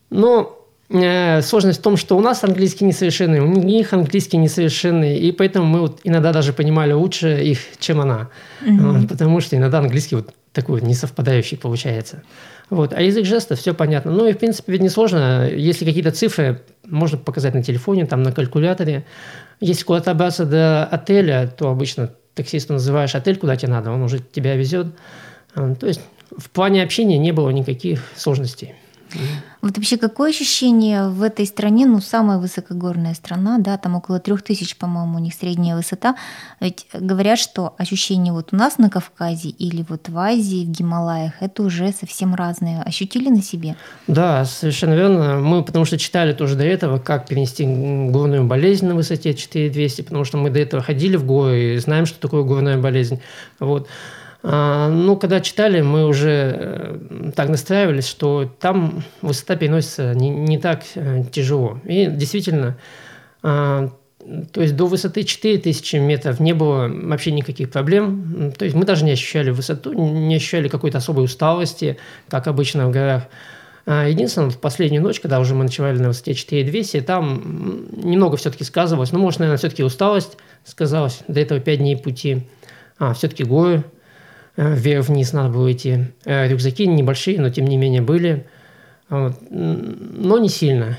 Но 0.10 0.62
сложность 0.90 1.80
в 1.80 1.82
том, 1.82 1.98
что 1.98 2.18
у 2.18 2.22
нас 2.22 2.44
английский 2.44 2.86
несовершенный, 2.86 3.40
у 3.40 3.48
них 3.48 3.94
английский 3.94 4.38
несовершенный, 4.38 5.18
и 5.18 5.32
поэтому 5.32 5.66
мы 5.66 5.80
вот 5.82 6.02
иногда 6.04 6.32
даже 6.32 6.54
понимали 6.54 6.94
лучше 6.94 7.42
их, 7.44 7.60
чем 7.80 8.02
она. 8.02 8.30
Mm-hmm. 8.62 8.78
Вот, 8.80 9.10
потому 9.10 9.40
что 9.40 9.56
иногда 9.56 9.80
английский 9.80 10.16
вот 10.16 10.34
такой 10.52 10.82
несовпадающий 10.82 11.58
получается. 11.58 12.24
Вот. 12.70 12.94
А 12.94 13.02
язык 13.02 13.25
жестов, 13.25 13.60
все 13.60 13.74
понятно. 13.74 14.12
Ну 14.12 14.28
и, 14.28 14.34
в 14.34 14.38
принципе, 14.38 14.72
ведь 14.72 14.82
несложно. 14.82 15.50
Если 15.50 15.86
какие-то 15.86 16.12
цифры 16.12 16.62
можно 16.86 17.18
показать 17.18 17.54
на 17.54 17.63
телефоне, 17.63 18.06
там, 18.06 18.24
на 18.24 18.32
калькуляторе. 18.32 19.06
Если 19.60 19.84
куда-то 19.84 20.12
добраться 20.12 20.46
до 20.46 20.86
отеля, 20.86 21.48
то 21.48 21.70
обычно 21.70 22.12
таксисту 22.34 22.74
называешь 22.74 23.16
отель, 23.16 23.38
куда 23.38 23.56
тебе 23.56 23.72
надо, 23.72 23.92
он 23.92 24.02
уже 24.02 24.20
тебя 24.20 24.56
везет. 24.56 24.88
А, 25.56 25.75
то 25.75 25.88
есть 25.88 26.02
в 26.36 26.50
плане 26.50 26.84
общения 26.84 27.18
не 27.18 27.32
было 27.32 27.50
никаких 27.50 28.02
сложностей. 28.16 28.74
Вот 29.63 29.77
вообще 29.77 29.96
какое 29.96 30.32
ощущение 30.32 31.08
в 31.08 31.24
этой 31.24 31.46
стране, 31.46 31.86
ну, 31.86 32.01
самая 32.01 32.38
высокогорная 32.38 33.13
страна, 33.13 33.60
да, 33.60 33.77
там 33.77 33.96
около 33.96 34.20
трех 34.20 34.41
тысяч, 34.41 34.75
по-моему, 34.75 35.15
у 35.15 35.20
них 35.20 35.34
средняя 35.34 35.77
высота. 35.77 36.17
Ведь 36.60 36.86
говорят, 36.93 37.39
что 37.39 37.74
ощущение 37.77 38.34
вот 38.34 38.50
у 38.51 38.58
нас 38.58 38.77
на 38.77 38.89
Кавказе 38.89 39.48
или 39.48 39.86
вот 39.88 40.10
в 40.10 40.17
Азии, 40.17 40.65
в 40.65 40.70
Гималаях, 40.70 41.36
это 41.39 41.63
уже 41.63 41.93
совсем 41.93 42.36
разные. 42.36 42.82
Ощутили 42.82 43.29
на 43.29 43.41
себе? 43.41 43.77
Да, 44.08 44.43
совершенно 44.43 44.96
верно. 44.96 45.39
Мы 45.39 45.63
потому 45.63 45.86
что 45.86 45.98
читали 45.98 46.34
тоже 46.34 46.58
до 46.58 46.65
этого, 46.65 47.00
как 47.00 47.25
перенести 47.29 47.65
горную 47.65 48.43
болезнь 48.43 48.86
на 48.86 48.96
высоте 48.96 49.34
4200, 49.34 50.01
потому 50.01 50.25
что 50.25 50.38
мы 50.38 50.50
до 50.50 50.60
этого 50.60 50.84
ходили 50.84 51.15
в 51.15 51.25
горы 51.25 51.75
и 51.75 51.77
знаем, 51.77 52.05
что 52.05 52.20
такое 52.20 52.43
горная 52.43 52.77
болезнь. 52.77 53.22
Вот. 53.62 53.88
А, 54.46 54.90
ну, 54.90 55.16
когда 55.16 55.40
читали, 55.40 55.80
мы 55.80 56.06
уже 56.06 56.54
э, 56.54 57.32
так 57.34 57.48
настраивались, 57.48 58.08
что 58.08 58.52
там 58.60 59.04
высота 59.22 59.56
переносится 59.56 60.14
не, 60.14 60.30
не 60.30 60.58
так 60.58 60.84
э, 60.96 61.24
тяжело. 61.32 61.80
И 61.86 62.08
действительно, 62.08 62.78
а, 63.42 63.90
то 64.52 64.62
есть 64.62 64.76
до 64.76 64.86
высоты 64.86 65.24
4000 65.24 65.96
метров 65.96 66.42
не 66.42 66.52
было 66.52 66.90
вообще 66.90 67.32
никаких 67.32 67.72
проблем. 67.72 68.52
То 68.58 68.66
есть 68.66 68.76
мы 68.76 68.84
даже 68.84 69.06
не 69.06 69.12
ощущали 69.12 69.50
высоту, 69.50 69.94
не 69.94 70.36
ощущали 70.36 70.68
какой-то 70.68 70.98
особой 70.98 71.24
усталости, 71.24 71.98
как 72.28 72.48
обычно 72.48 72.90
в 72.90 72.92
горах. 72.92 73.24
А, 73.86 74.10
единственное, 74.10 74.50
в 74.50 74.60
последнюю 74.60 75.04
ночь, 75.04 75.22
когда 75.22 75.40
уже 75.40 75.56
мы 75.56 75.64
ночевали 75.64 76.00
на 76.00 76.10
высоте 76.10 76.34
4200, 76.34 77.00
там 77.00 77.86
немного 77.96 78.36
все-таки 78.36 78.66
сказывалось. 78.66 79.14
Ну, 79.14 79.20
может, 79.20 79.40
наверное, 79.40 79.58
все-таки 79.58 79.84
усталость 79.84 80.36
сказалась. 80.66 81.22
До 81.30 81.40
этого 81.40 81.62
5 81.62 81.80
дней 81.80 81.96
пути. 81.96 82.46
А, 83.00 83.14
все-таки 83.14 83.46
горы– 83.46 83.86
Э, 84.56 84.76
вверх-вниз 84.76 85.34
надо 85.34 85.50
было 85.50 85.72
идти. 85.72 86.06
Э, 86.26 86.48
рюкзаки 86.48 86.86
небольшие, 86.86 87.40
но 87.40 87.50
тем 87.50 87.66
не 87.66 87.78
менее 87.78 88.02
были. 88.02 88.46
Вот. 89.10 89.36
Но 89.50 90.38
не 90.38 90.50
сильно. 90.50 90.98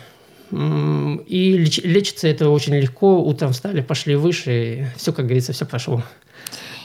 И 0.51 1.57
леч, 1.59 1.81
лечится 1.83 2.29
это 2.29 2.49
очень 2.49 2.75
легко. 2.75 3.21
Утром 3.23 3.53
встали, 3.53 3.81
пошли 3.81 4.15
выше, 4.15 4.51
и 4.53 4.85
все, 4.97 5.13
как 5.13 5.25
говорится, 5.27 5.53
все 5.53 5.67
прошло. 5.67 6.03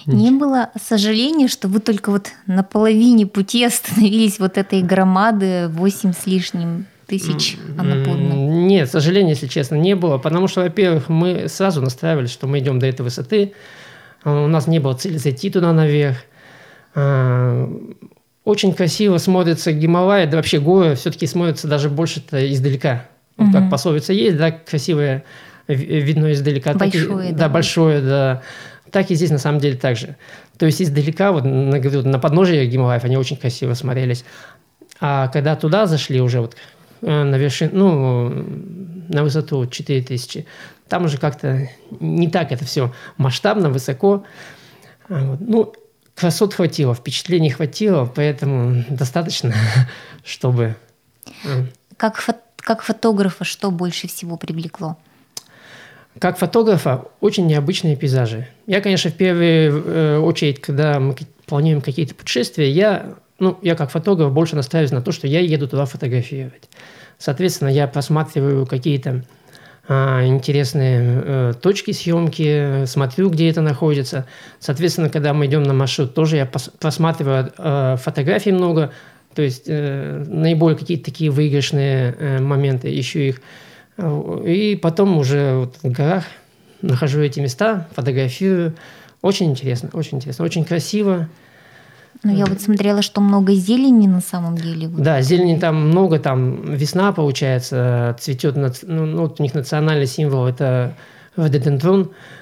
Не 0.05 0.31
было 0.31 0.71
сожаления, 0.81 1.47
что 1.47 1.67
вы 1.67 1.79
только 1.79 2.09
вот 2.09 2.29
на 2.47 2.63
половине 2.63 3.27
пути 3.27 3.63
остановились 3.63 4.39
вот 4.39 4.57
этой 4.57 4.81
громады 4.81 5.67
8 5.67 6.13
с 6.13 6.25
лишним 6.25 6.87
тысяч 7.05 7.57
Анапурны? 7.77 8.33
Нет, 8.33 8.89
сожаления, 8.89 9.31
если 9.31 9.47
честно, 9.47 9.75
не 9.75 9.95
было, 9.95 10.17
потому 10.17 10.47
что, 10.47 10.61
во-первых, 10.61 11.09
мы 11.09 11.47
сразу 11.47 11.81
настраивались, 11.81 12.31
что 12.31 12.47
мы 12.47 12.59
идем 12.59 12.79
до 12.79 12.87
этой 12.87 13.01
высоты, 13.01 13.53
у 14.23 14.47
нас 14.47 14.67
не 14.67 14.79
было 14.79 14.93
цели 14.95 15.17
зайти 15.17 15.49
туда 15.49 15.73
наверх, 15.73 16.17
а, 16.17 16.38
очень 16.95 18.73
красиво 18.73 19.17
смотрится 19.17 19.71
Гималай, 19.71 20.27
да 20.27 20.37
вообще 20.37 20.59
горы 20.59 20.95
все-таки 20.95 21.27
смотрятся 21.27 21.67
даже 21.67 21.89
больше-то 21.89 22.51
издалека. 22.51 23.05
Вот 23.37 23.49
угу. 23.49 23.53
как 23.53 23.69
пословица 23.69 24.11
есть, 24.11 24.37
да, 24.37 24.51
красивое 24.51 25.23
видно 25.67 26.31
издалека. 26.31 26.73
Большое, 26.73 27.29
так, 27.29 27.37
да. 27.37 27.37
Да, 27.37 27.49
большое, 27.49 28.01
да. 28.01 28.41
Так 28.91 29.11
и 29.11 29.15
здесь 29.15 29.29
на 29.29 29.37
самом 29.37 29.59
деле 29.59 29.77
так 29.77 29.97
же. 29.97 30.15
То 30.57 30.65
есть 30.65 30.81
издалека, 30.81 31.31
вот 31.31 31.45
на, 31.45 31.79
на 31.79 32.19
подножие 32.19 32.65
Гималаев 32.65 33.03
они 33.03 33.17
очень 33.17 33.37
красиво 33.37 33.73
смотрелись. 33.75 34.25
А 34.99 35.27
когда 35.27 35.55
туда 35.55 35.85
зашли 35.85 36.19
уже 36.19 36.41
вот 36.41 36.55
э, 37.01 37.23
на 37.23 37.35
вершину, 37.35 37.71
ну, 37.73 38.45
на 39.07 39.23
высоту 39.23 39.65
4000, 39.65 40.45
там 40.87 41.05
уже 41.05 41.17
как-то 41.17 41.69
не 41.99 42.29
так 42.29 42.51
это 42.51 42.65
все 42.65 42.91
масштабно, 43.17 43.69
высоко. 43.69 44.23
А 45.07 45.23
вот. 45.23 45.39
Ну, 45.39 45.73
красот 46.19 46.53
хватило, 46.53 46.93
впечатлений 46.93 47.49
хватило, 47.49 48.05
поэтому 48.05 48.83
достаточно, 48.89 49.53
чтобы... 50.25 50.75
Э, 51.45 51.65
как, 51.95 52.17
фо 52.17 52.35
как 52.57 52.81
фотографа 52.81 53.45
что 53.45 53.71
больше 53.71 54.07
всего 54.07 54.35
привлекло? 54.35 54.97
Как 56.19 56.37
фотографа 56.37 57.05
очень 57.21 57.47
необычные 57.47 57.95
пейзажи. 57.95 58.47
Я, 58.67 58.81
конечно, 58.81 59.09
в 59.09 59.13
первую 59.13 59.83
э, 59.85 60.17
очередь, 60.19 60.59
когда 60.59 60.99
мы 60.99 61.15
планируем 61.45 61.81
какие-то 61.81 62.13
путешествия, 62.15 62.69
я, 62.69 63.15
ну, 63.39 63.57
я 63.61 63.75
как 63.75 63.89
фотограф 63.89 64.33
больше 64.33 64.57
настраиваюсь 64.57 64.91
на 64.91 65.01
то, 65.01 65.13
что 65.13 65.25
я 65.25 65.39
еду 65.39 65.67
туда 65.69 65.85
фотографировать. 65.85 66.69
Соответственно, 67.17 67.69
я 67.69 67.87
просматриваю 67.87 68.65
какие-то 68.65 69.11
а, 69.11 69.23
интересные 69.89 71.01
э, 71.01 71.53
точки 71.59 71.91
съемки, 71.91 72.85
смотрю, 72.85 73.29
где 73.29 73.49
это 73.49 73.61
находится. 73.61 74.27
Соответственно, 74.59 75.09
когда 75.09 75.33
мы 75.33 75.47
идем 75.47 75.63
на 75.63 75.73
маршрут, 75.73 76.13
тоже 76.13 76.37
я 76.37 76.45
просматриваю 76.45 77.51
э, 77.57 77.97
фотографий 77.99 78.51
много, 78.51 78.91
то 79.33 79.41
есть 79.41 79.63
э, 79.65 80.23
наиболее 80.27 80.77
какие-то 80.77 81.05
такие 81.05 81.31
выигрышные 81.31 82.39
моменты, 82.39 82.97
ищу 82.99 83.19
их. 83.19 83.41
И 84.45 84.79
потом 84.81 85.17
уже 85.17 85.55
вот 85.55 85.77
в 85.81 85.91
горах 85.91 86.25
нахожу 86.81 87.21
эти 87.21 87.39
места, 87.39 87.87
фотографирую. 87.95 88.75
Очень 89.21 89.51
интересно, 89.51 89.89
очень 89.93 90.17
интересно, 90.17 90.45
очень 90.45 90.63
красиво. 90.63 91.27
Ну, 92.23 92.35
я 92.35 92.45
вот 92.45 92.59
смотрела, 92.61 93.01
что 93.01 93.21
много 93.21 93.53
зелени 93.53 94.07
на 94.07 94.19
самом 94.19 94.57
деле. 94.57 94.87
Да, 94.89 95.21
зелени 95.21 95.57
там 95.57 95.89
много, 95.89 96.19
там 96.19 96.73
весна, 96.73 97.13
получается, 97.13 98.15
цветет, 98.19 98.57
ну, 98.57 98.69
ну 98.83 99.21
вот 99.21 99.39
у 99.39 99.43
них 99.43 99.53
национальный 99.53 100.07
символ– 100.07 100.47
это 100.47 100.95
рододендрон, 101.37 102.11
а, 102.11 102.38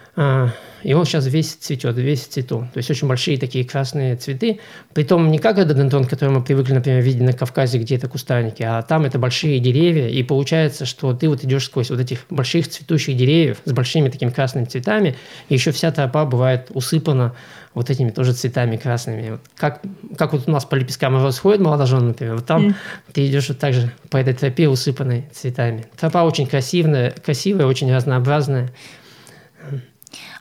и 0.84 0.94
он 0.94 1.06
сейчас 1.06 1.28
весь 1.28 1.54
цветет, 1.54 1.98
весь 1.98 2.24
цвету. 2.24 2.68
То 2.74 2.78
есть 2.78 2.90
очень 2.90 3.08
большие 3.08 3.38
такие 3.38 3.66
красные 3.66 4.16
цветы. 4.16 4.60
Притом 4.94 5.32
не 5.32 5.38
как 5.38 5.58
рододендрон, 5.58 6.06
который 6.06 6.30
мы 6.30 6.44
привыкли, 6.44 6.74
например, 6.74 7.02
видеть 7.02 7.22
на 7.22 7.34
Кавказе, 7.34 7.78
где 7.78 7.96
это 7.96 8.08
кустарники, 8.08 8.64
а 8.64 8.82
там 8.82 9.06
это 9.06 9.20
большие 9.20 9.60
деревья. 9.60 10.08
И 10.08 10.24
получается, 10.24 10.86
что 10.86 11.14
ты 11.14 11.30
вот 11.30 11.44
идешь 11.44 11.66
сквозь 11.66 11.90
вот 11.90 12.00
этих 12.00 12.26
больших 12.30 12.68
цветущих 12.68 13.18
деревьев 13.18 13.58
с 13.66 13.72
большими 13.72 14.10
такими 14.10 14.30
красными 14.30 14.66
цветами, 14.66 15.16
и 15.50 15.54
еще 15.54 15.72
вся 15.72 15.92
тропа 15.92 16.26
бывает 16.26 16.68
усыпана 16.74 17.36
вот 17.74 17.90
этими 17.92 18.10
тоже 18.10 18.34
цветами 18.34 18.78
красными. 18.78 19.32
Вот 19.32 19.42
как, 19.56 19.82
как 20.18 20.34
вот 20.34 20.48
у 20.48 20.52
нас 20.52 20.66
по 20.66 20.76
лепесткам 20.76 21.22
расходит 21.24 21.62
молодожен, 21.62 22.08
например, 22.08 22.36
вот 22.36 22.46
там 22.46 22.70
mm. 22.70 22.76
ты 23.14 23.28
идешь 23.28 23.50
вот 23.50 23.60
так 23.60 23.74
же 23.74 23.92
по 24.10 24.18
этой 24.18 24.34
тропе, 24.34 24.68
усыпанной 24.68 25.30
цветами. 25.32 25.86
Тропа 25.96 26.24
очень 26.24 26.48
красивая, 26.48 27.12
красивая, 27.12 27.68
очень 27.68 27.94
разнообразная. 27.94 28.72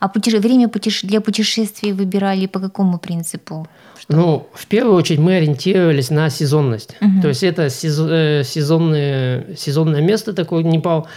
А 0.01 0.09
путеше... 0.09 0.39
время 0.39 0.69
путеше... 0.69 1.07
для 1.07 1.21
путешествий 1.21 1.93
выбирали 1.93 2.47
по 2.47 2.61
какому 2.61 2.99
принципу? 2.99 3.67
Что? 3.99 4.17
Ну, 4.17 4.49
в 4.55 4.67
первую 4.67 4.97
очередь 4.97 5.21
мы 5.21 5.37
ориентировались 5.37 6.11
на 6.11 6.31
сезонность. 6.31 6.97
Угу. 7.01 7.23
То 7.23 7.29
есть 7.29 7.43
это 7.43 7.71
сезон... 7.71 8.09
Э, 8.11 8.45
сезонное... 8.45 9.57
сезонное 9.57 10.01
место 10.01 10.33
такое 10.33 10.63
Непал 10.63 11.09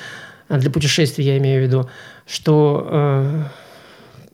для 0.50 0.72
путешествий, 0.72 1.26
я 1.26 1.38
имею 1.38 1.62
в 1.62 1.68
виду, 1.68 1.90
что 2.26 2.88
э, 2.90 3.44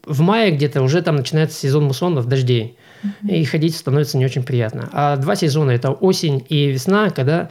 в 0.05 0.22
мае 0.22 0.51
где-то 0.51 0.81
уже 0.81 1.01
там 1.01 1.17
начинается 1.17 1.60
сезон 1.60 1.86
муссонов, 1.86 2.27
дождей. 2.27 2.77
Угу. 3.03 3.34
И 3.34 3.43
ходить 3.43 3.75
становится 3.75 4.17
не 4.17 4.25
очень 4.25 4.43
приятно. 4.43 4.89
А 4.91 5.17
два 5.17 5.36
сезона– 5.36 5.72
это 5.72 5.91
осень 5.91 6.45
и 6.50 6.67
весна, 6.67 7.10
когда 7.10 7.50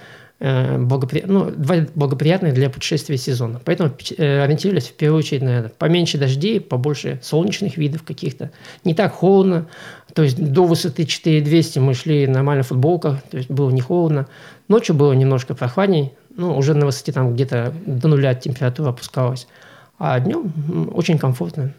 благопри... 0.79 1.23
ну, 1.27 1.51
два 1.51 1.77
благоприятные 1.95 2.53
для 2.53 2.69
путешествия 2.69 3.17
сезона. 3.17 3.61
Поэтому 3.65 3.91
э, 4.19 4.43
ориентировались 4.43 4.89
в 4.89 4.93
первую 4.93 5.21
очередь 5.21 5.43
на 5.43 5.61
это. 5.61 5.69
Поменьше 5.71 6.19
дождей, 6.19 6.61
побольше 6.61 7.19
солнечных 7.23 7.77
видов 7.77 8.03
каких-то. 8.03 8.51
Не 8.85 8.95
так 8.95 9.13
холодно. 9.13 9.67
То 10.13 10.23
есть 10.23 10.39
до 10.39 10.65
высоты 10.65 11.07
4200 11.07 11.79
мы 11.79 11.95
шли 11.95 12.27
нормально 12.27 12.63
в 12.63 12.69
футболках, 12.69 13.23
то 13.31 13.37
есть 13.37 13.51
было 13.51 13.71
не 13.71 13.81
холодно. 13.81 14.27
Ночью 14.69 14.95
было 14.95 15.13
немножко 15.13 15.55
прохладней, 15.55 16.13
ну, 16.37 16.57
уже 16.57 16.75
на 16.75 16.87
высоте 16.87 17.13
там 17.13 17.35
где-то 17.35 17.73
до 17.87 18.09
нуля 18.09 18.35
температура 18.35 18.91
опускалась. 18.91 19.47
А 19.99 20.19
днем 20.21 20.53
очень 20.93 21.19
комфортно. 21.19 21.73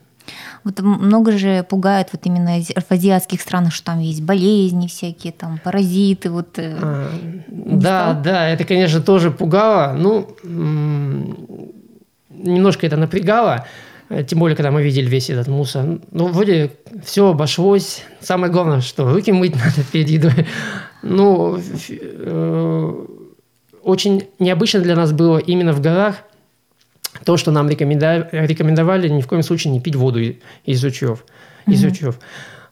Вот 0.63 0.79
много 0.79 1.32
же 1.32 1.65
пугают 1.70 2.10
вот 2.12 2.25
именно 2.25 2.60
в 2.62 2.91
азиатских 2.91 3.41
странах, 3.41 3.74
что 3.74 3.86
там 3.86 4.00
есть 4.00 4.22
болезни 4.22 4.88
всякие, 4.88 5.34
там 5.34 5.60
паразиты. 5.63 6.29
Вот, 6.29 6.58
э, 6.58 6.77
а, 6.82 7.10
да, 7.48 8.12
стал? 8.12 8.24
да, 8.24 8.50
это, 8.50 8.63
конечно, 8.63 9.01
тоже 9.01 9.32
пугало. 9.32 9.94
Ну, 9.94 10.36
немножко 12.29 12.88
это 12.88 12.98
напрягало. 12.98 13.67
Э, 14.10 14.24
тем 14.24 14.39
более, 14.39 14.55
когда 14.55 14.72
мы 14.72 14.84
видели 14.84 15.08
весь 15.08 15.29
этот 15.29 15.48
мусор. 15.48 16.00
Ну, 16.12 16.27
вроде 16.27 16.72
все 17.03 17.29
обошлось. 17.29 18.03
Самое 18.20 18.51
главное, 18.51 18.82
что 18.82 19.12
руки 19.12 19.32
мыть 19.32 19.55
надо 19.63 19.84
перед 19.91 20.10
едой. 20.10 20.48
Ну, 21.03 21.60
э, 21.89 23.05
очень 23.84 24.27
необычно 24.39 24.79
для 24.79 24.96
нас 24.96 25.12
было 25.12 25.38
именно 25.38 25.74
в 25.74 25.82
горах– 25.82 26.17
то, 27.24 27.38
что 27.38 27.51
нам 27.51 27.69
рекомендовали, 27.69 29.10
ни 29.10 29.22
в 29.22 29.27
коем 29.27 29.43
случае 29.43 29.72
не 29.72 29.79
пить 29.79 29.95
воду 29.95 30.19
из 30.65 30.84
ручьев. 30.84 31.25
Из 31.67 31.84
mm-hmm. 31.84 31.88
ручьев. 31.88 32.19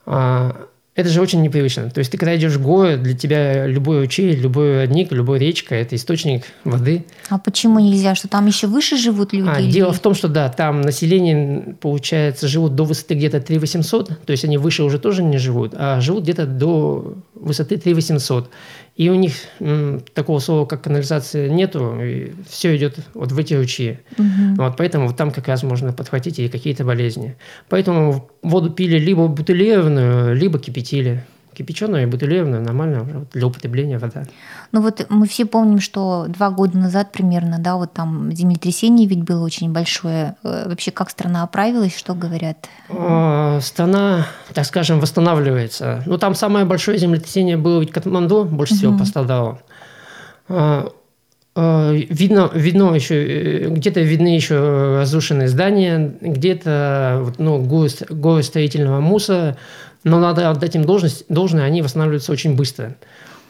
А, 0.05 0.67
это 0.95 1.09
же 1.09 1.21
очень 1.21 1.41
непривычно. 1.41 1.89
То 1.89 1.99
есть 1.99 2.11
ты 2.11 2.17
когда 2.17 2.35
идешь 2.35 2.53
в 2.53 2.61
горы, 2.61 2.97
для 2.97 3.17
тебя 3.17 3.65
любой 3.65 4.01
ручей, 4.01 4.35
любой 4.35 4.81
родник, 4.81 5.11
любая 5.11 5.39
речка– 5.39 5.73
это 5.75 5.95
источник 5.95 6.43
воды. 6.63 7.05
А 7.29 7.39
почему 7.39 7.79
нельзя? 7.79 8.13
Что 8.13 8.27
там 8.27 8.45
еще 8.45 8.67
выше 8.67 8.97
живут 8.97 9.33
люди? 9.33 9.49
А, 9.51 9.59
или... 9.59 9.71
Дело 9.71 9.91
в 9.91 9.99
том, 9.99 10.13
что 10.13 10.27
да, 10.27 10.49
там 10.49 10.81
население, 10.81 11.75
получается, 11.81 12.47
живут 12.47 12.75
до 12.75 12.83
высоты 12.83 13.15
где-то 13.15 13.41
3 13.41 13.57
800, 13.57 14.19
то 14.23 14.31
есть 14.31 14.45
они 14.45 14.59
выше 14.59 14.83
уже 14.83 14.99
тоже 14.99 15.23
не 15.23 15.39
живут, 15.39 15.73
а 15.75 15.99
живут 15.99 16.23
где-то 16.23 16.45
до 16.45 17.15
высоты 17.43 17.77
3800. 17.77 18.49
И 18.95 19.09
у 19.09 19.15
них 19.15 19.33
м, 19.59 20.01
такого 20.13 20.39
слова, 20.39 20.65
как 20.65 20.83
канализация, 20.83 21.49
нету, 21.49 21.99
и 22.01 22.33
все 22.47 22.75
идет 22.75 22.97
вот 23.13 23.31
в 23.31 23.37
эти 23.37 23.53
ручьи. 23.53 23.99
Угу. 24.17 24.55
Вот, 24.57 24.77
поэтому 24.77 25.13
там 25.13 25.31
как 25.31 25.47
раз 25.47 25.63
можно 25.63 25.93
подхватить 25.93 26.39
и 26.39 26.47
какие-то 26.47 26.83
болезни. 26.83 27.35
Поэтому 27.69 28.29
воду 28.41 28.69
пили 28.69 28.97
либо 28.97 29.27
бутылированную, 29.27 30.35
либо 30.35 30.59
кипятили 30.59 31.23
кипяченая 31.53 32.03
и 32.03 32.05
бутылированная 32.05 32.61
нормально 32.61 33.25
для 33.33 33.47
употребления 33.47 33.97
вода. 33.97 34.23
Ну 34.71 34.81
вот 34.81 35.05
мы 35.09 35.27
все 35.27 35.45
помним, 35.45 35.79
что 35.79 36.25
два 36.27 36.49
года 36.49 36.77
назад 36.77 37.11
примерно, 37.11 37.59
да, 37.59 37.75
вот 37.75 37.93
там 37.93 38.31
землетрясение 38.33 39.07
ведь 39.07 39.23
было 39.23 39.43
очень 39.43 39.71
большое. 39.71 40.35
Э, 40.43 40.67
вообще 40.67 40.91
как 40.91 41.09
страна 41.09 41.43
оправилась, 41.43 41.95
что 41.95 42.13
говорят? 42.15 42.57
А, 42.89 43.59
страна, 43.61 44.27
так 44.53 44.65
скажем, 44.65 44.99
восстанавливается. 44.99 46.03
Ну 46.05 46.17
там 46.17 46.35
самое 46.35 46.65
большое 46.65 46.97
землетрясение 46.97 47.57
было 47.57 47.79
ведь 47.79 47.91
Катманду, 47.91 48.45
больше 48.45 48.73
угу. 48.73 48.79
всего 48.79 48.97
пострадало. 48.97 49.61
А, 51.55 51.91
видно, 51.91 52.49
видно 52.53 52.95
еще, 52.95 53.15
э, 53.15 53.69
где-то 53.69 54.01
видны 54.01 54.35
еще 54.35 54.97
разрушенные 54.99 55.47
здания, 55.47 56.13
где-то 56.19 57.31
ну, 57.37 57.59
горы, 57.59 57.89
горы 58.09 58.41
строительного 58.41 59.01
мусора, 59.01 59.57
но 60.03 60.19
надо 60.19 60.49
отдать 60.49 60.75
им 60.75 60.83
должность, 60.83 61.25
должное, 61.29 61.65
они 61.65 61.83
восстанавливаются 61.83 62.31
очень 62.31 62.55
быстро. 62.55 62.95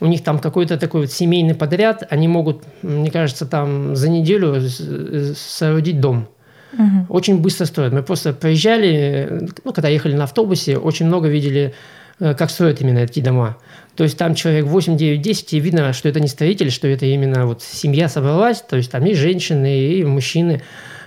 У 0.01 0.05
них 0.07 0.21
там 0.21 0.39
какой-то 0.39 0.77
такой 0.77 1.01
вот 1.01 1.11
семейный 1.13 1.55
подряд, 1.55 2.05
они 2.09 2.27
могут, 2.27 2.63
мне 2.81 3.09
кажется, 3.09 3.45
там 3.45 3.95
за 3.95 4.09
неделю 4.09 4.61
соорудить 5.35 6.01
дом. 6.01 6.27
Угу. 6.73 7.05
Очень 7.07 7.39
быстро 7.39 7.65
строят. 7.65 7.93
Мы 7.93 8.03
просто 8.03 8.33
проезжали, 8.33 9.47
ну, 9.63 9.71
когда 9.71 9.87
ехали 9.87 10.15
на 10.15 10.25
автобусе, 10.25 10.77
очень 10.77 11.05
много 11.05 11.29
видели, 11.29 11.67
э, 11.67 11.73
как 12.19 12.49
строят 12.49 12.81
именно 12.81 12.99
эти 12.99 13.19
дома. 13.19 13.57
То 13.95 14.03
есть 14.03 14.17
там 14.17 14.33
человек 14.33 14.65
8, 14.65 14.97
9, 14.97 15.21
10, 15.21 15.53
и 15.53 15.59
видно, 15.59 15.93
что 15.93 16.09
это 16.09 16.19
не 16.19 16.27
строитель, 16.27 16.71
что 16.71 16.87
это 16.87 17.05
именно 17.05 17.45
вот 17.45 17.61
семья 17.61 18.09
собралась, 18.09 18.61
то 18.61 18.75
есть 18.75 18.91
там 18.91 19.05
и 19.05 19.13
женщины, 19.13 19.77
и 19.77 20.03
мужчины, 20.03 20.63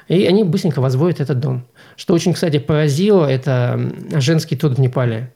и 0.08 0.24
они 0.26 0.44
быстренько 0.44 0.80
возводят 0.80 1.20
этот 1.20 1.40
дом. 1.40 1.66
Что 1.96 2.14
очень, 2.14 2.32
кстати, 2.32 2.58
поразило, 2.58 3.26
это 3.26 3.80
женский 4.14 4.54
труд 4.56 4.76
в 4.76 4.80
Непале. 4.80 5.32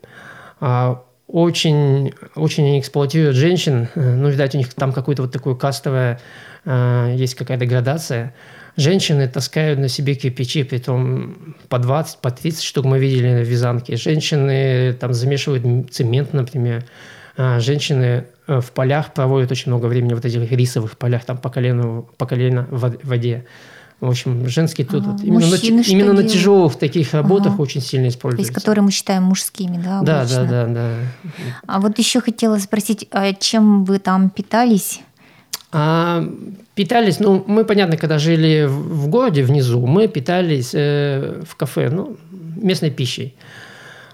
А, 0.61 1.03
очень, 1.27 2.13
очень 2.35 2.67
они 2.67 2.81
эксплуатируют 2.81 3.37
женщин. 3.37 3.89
Ну, 3.95 4.29
видать, 4.29 4.55
у 4.55 4.59
них 4.59 4.73
там 4.75 4.93
какое-то 4.93 5.23
вот 5.23 5.33
такое 5.33 5.55
кастовое, 5.55 6.21
а, 6.65 7.13
есть 7.13 7.35
какая-то 7.35 7.67
градация. 7.67 8.35
Женщины 8.81 9.29
таскают 9.29 9.79
на 9.79 9.89
себе 9.89 10.15
кирпичи, 10.15 10.63
при 10.63 10.79
том 10.79 11.55
по 11.69 11.79
20, 11.79 12.19
по 12.21 12.31
30 12.31 12.63
штук 12.63 12.87
мы 12.87 12.99
видели 12.99 13.29
на 13.29 13.43
вязанке. 13.43 13.97
Женщины 13.97 14.95
там 14.95 15.13
замешивают 15.13 15.93
цемент, 15.93 16.33
например. 16.33 16.87
А, 17.37 17.61
женщины 17.61 18.25
э, 18.47 18.61
в 18.63 18.73
полях 18.73 19.13
проводят 19.13 19.53
очень 19.53 19.71
много 19.71 19.85
времени 19.85 20.15
в 20.15 20.25
этих 20.25 20.51
рисовых 20.51 20.97
полях, 20.97 21.27
там 21.27 21.37
по 21.37 21.51
колено, 21.51 22.07
по 22.17 22.25
колено 22.25 22.67
в 22.71 22.97
воде. 23.03 23.45
В 24.01 24.09
общем, 24.09 24.49
женский 24.49 24.85
труд 24.85 25.05
ага. 25.07 25.19
именно, 25.23 25.47
Мужчины 25.47 25.83
на, 25.83 25.87
именно 25.87 26.13
на 26.15 26.23
тяжелых 26.23 26.77
таких 26.77 27.13
работах 27.13 27.53
ага. 27.53 27.61
очень 27.63 27.83
сильно 27.83 28.09
используется. 28.09 28.51
То 28.51 28.57
есть, 28.57 28.65
которые 28.65 28.83
мы 28.83 28.93
считаем 28.93 29.25
мужскими, 29.25 29.77
да? 29.77 30.01
Да, 30.01 30.27
да, 30.27 30.45
да, 30.45 30.67
да. 30.67 30.95
А 31.67 31.81
вот 31.81 31.99
еще 31.99 32.23
хотела 32.23 32.57
спросить, 32.57 33.07
а 33.11 33.35
чем 33.35 33.85
вы 33.85 33.99
там 33.99 34.31
питались? 34.31 35.01
А, 35.73 36.25
питались, 36.75 37.21
ну, 37.21 37.45
мы, 37.47 37.65
понятно, 37.65 37.97
когда 37.97 38.19
жили 38.19 38.67
в, 38.67 39.09
городе 39.09 39.43
внизу, 39.43 39.87
мы 39.87 40.09
питались 40.09 40.71
э, 40.75 41.43
в 41.47 41.55
кафе, 41.57 41.91
ну, 41.91 42.17
местной 42.57 42.91
пищей. 42.91 43.35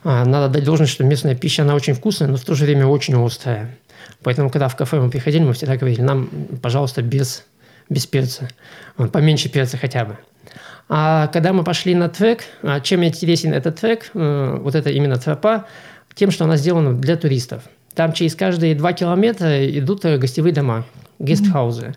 А, 0.05 0.25
надо 0.25 0.53
дать 0.53 0.65
должность, 0.65 0.93
что 0.93 1.05
местная 1.05 1.35
пища, 1.35 1.63
она 1.63 1.75
очень 1.75 1.95
вкусная, 1.95 2.29
но 2.29 2.37
в 2.37 2.45
то 2.45 2.55
же 2.55 2.65
время 2.65 2.87
очень 2.87 3.15
острая. 3.25 3.77
Поэтому, 4.23 4.51
когда 4.51 4.69
в 4.69 4.77
кафе 4.77 5.01
мы 5.01 5.11
приходили, 5.11 5.45
мы 5.45 5.53
всегда 5.53 5.77
говорили, 5.77 6.03
нам, 6.03 6.29
пожалуйста, 6.61 7.03
без 7.03 7.45
без 7.89 8.07
перца. 8.07 8.49
Он 8.97 9.09
поменьше 9.11 9.49
перца 9.49 9.77
хотя 9.77 10.05
бы. 10.05 10.19
А 10.89 11.29
когда 11.29 11.53
мы 11.53 11.65
пошли 11.65 11.95
на 11.95 12.09
трек, 12.09 12.45
а 12.63 12.81
чем 12.81 13.05
интересен 13.05 13.53
этот 13.53 13.81
трек, 13.81 14.11
э, 14.15 14.59
вот 14.61 14.75
это 14.75 14.91
именно 14.91 15.17
тропа, 15.17 15.67
тем, 16.15 16.31
что 16.31 16.45
она 16.45 16.57
сделана 16.57 16.95
для 16.95 17.17
туристов. 17.17 17.65
Там 17.95 18.13
через 18.13 18.35
каждые 18.35 18.75
два 18.75 18.93
километра 18.93 19.69
идут 19.69 20.05
гостевые 20.05 20.53
дома, 20.53 20.85
гестхаузы. 21.19 21.95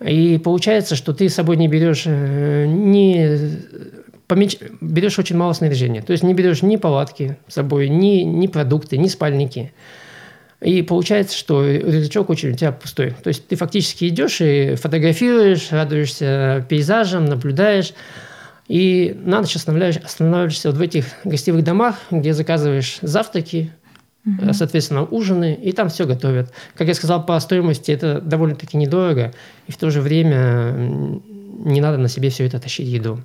И 0.00 0.38
получается, 0.38 0.96
что 0.96 1.12
ты 1.12 1.28
с 1.28 1.34
собой 1.34 1.56
не 1.56 1.68
берешь 1.68 2.04
э, 2.06 2.66
ни 2.66 3.62
поменьш... 4.26 4.56
берешь 4.80 5.18
очень 5.18 5.36
мало 5.36 5.52
снаряжения. 5.52 6.02
То 6.02 6.12
есть 6.12 6.24
не 6.24 6.34
берешь 6.34 6.62
ни 6.62 6.76
палатки 6.76 7.36
с 7.48 7.54
собой, 7.54 7.88
ни, 7.88 8.22
ни 8.22 8.46
продукты, 8.46 8.96
ни 8.96 9.08
спальники. 9.08 9.72
И 10.60 10.82
получается, 10.82 11.36
что 11.36 11.64
рюкзачок 11.66 12.30
очень 12.30 12.50
у 12.50 12.54
тебя 12.54 12.72
пустой. 12.72 13.14
То 13.22 13.28
есть 13.28 13.48
ты 13.48 13.56
фактически 13.56 14.06
идешь 14.06 14.40
и 14.40 14.76
фотографируешь, 14.76 15.72
радуешься 15.72 16.64
пейзажам, 16.68 17.24
наблюдаешь. 17.24 17.92
И 18.68 19.14
на 19.24 19.40
ночь 19.40 19.56
останавливаешься 19.56 20.70
вот 20.70 20.78
в 20.78 20.80
этих 20.80 21.06
гостевых 21.24 21.64
домах, 21.64 21.96
где 22.10 22.32
заказываешь 22.32 22.98
завтраки, 23.02 23.72
угу. 24.24 24.52
соответственно, 24.52 25.04
ужины, 25.04 25.54
и 25.54 25.72
там 25.72 25.88
все 25.88 26.06
готовят. 26.06 26.52
Как 26.74 26.88
я 26.88 26.94
сказал, 26.94 27.24
по 27.24 27.38
стоимости 27.40 27.90
это 27.90 28.20
довольно-таки 28.20 28.76
недорого, 28.76 29.32
и 29.66 29.72
в 29.72 29.76
то 29.76 29.90
же 29.90 30.00
время 30.00 30.72
не 31.64 31.80
надо 31.80 31.98
на 31.98 32.08
себе 32.08 32.30
все 32.30 32.46
это 32.46 32.58
тащить 32.58 32.88
еду. 32.88 33.20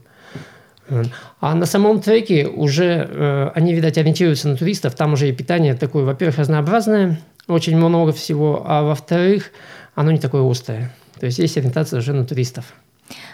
А 1.41 1.53
на 1.53 1.65
самом 1.65 1.99
треке 1.99 2.47
уже 2.47 3.07
э, 3.10 3.51
они, 3.55 3.73
видать, 3.73 3.97
ориентируются 3.97 4.47
на 4.47 4.55
туристов. 4.55 4.95
Там 4.95 5.13
уже 5.13 5.27
и 5.27 5.33
питание 5.33 5.75
такое, 5.75 6.05
во-первых, 6.05 6.38
разнообразное, 6.38 7.19
очень 7.47 7.75
много 7.75 8.13
всего, 8.13 8.63
а 8.65 8.83
во-вторых, 8.83 9.51
оно 9.95 10.12
не 10.12 10.19
такое 10.19 10.49
острое. 10.49 10.93
То 11.19 11.25
есть 11.25 11.39
есть 11.39 11.57
ориентация 11.57 11.99
уже 11.99 12.13
на 12.13 12.25
туристов. 12.25 12.73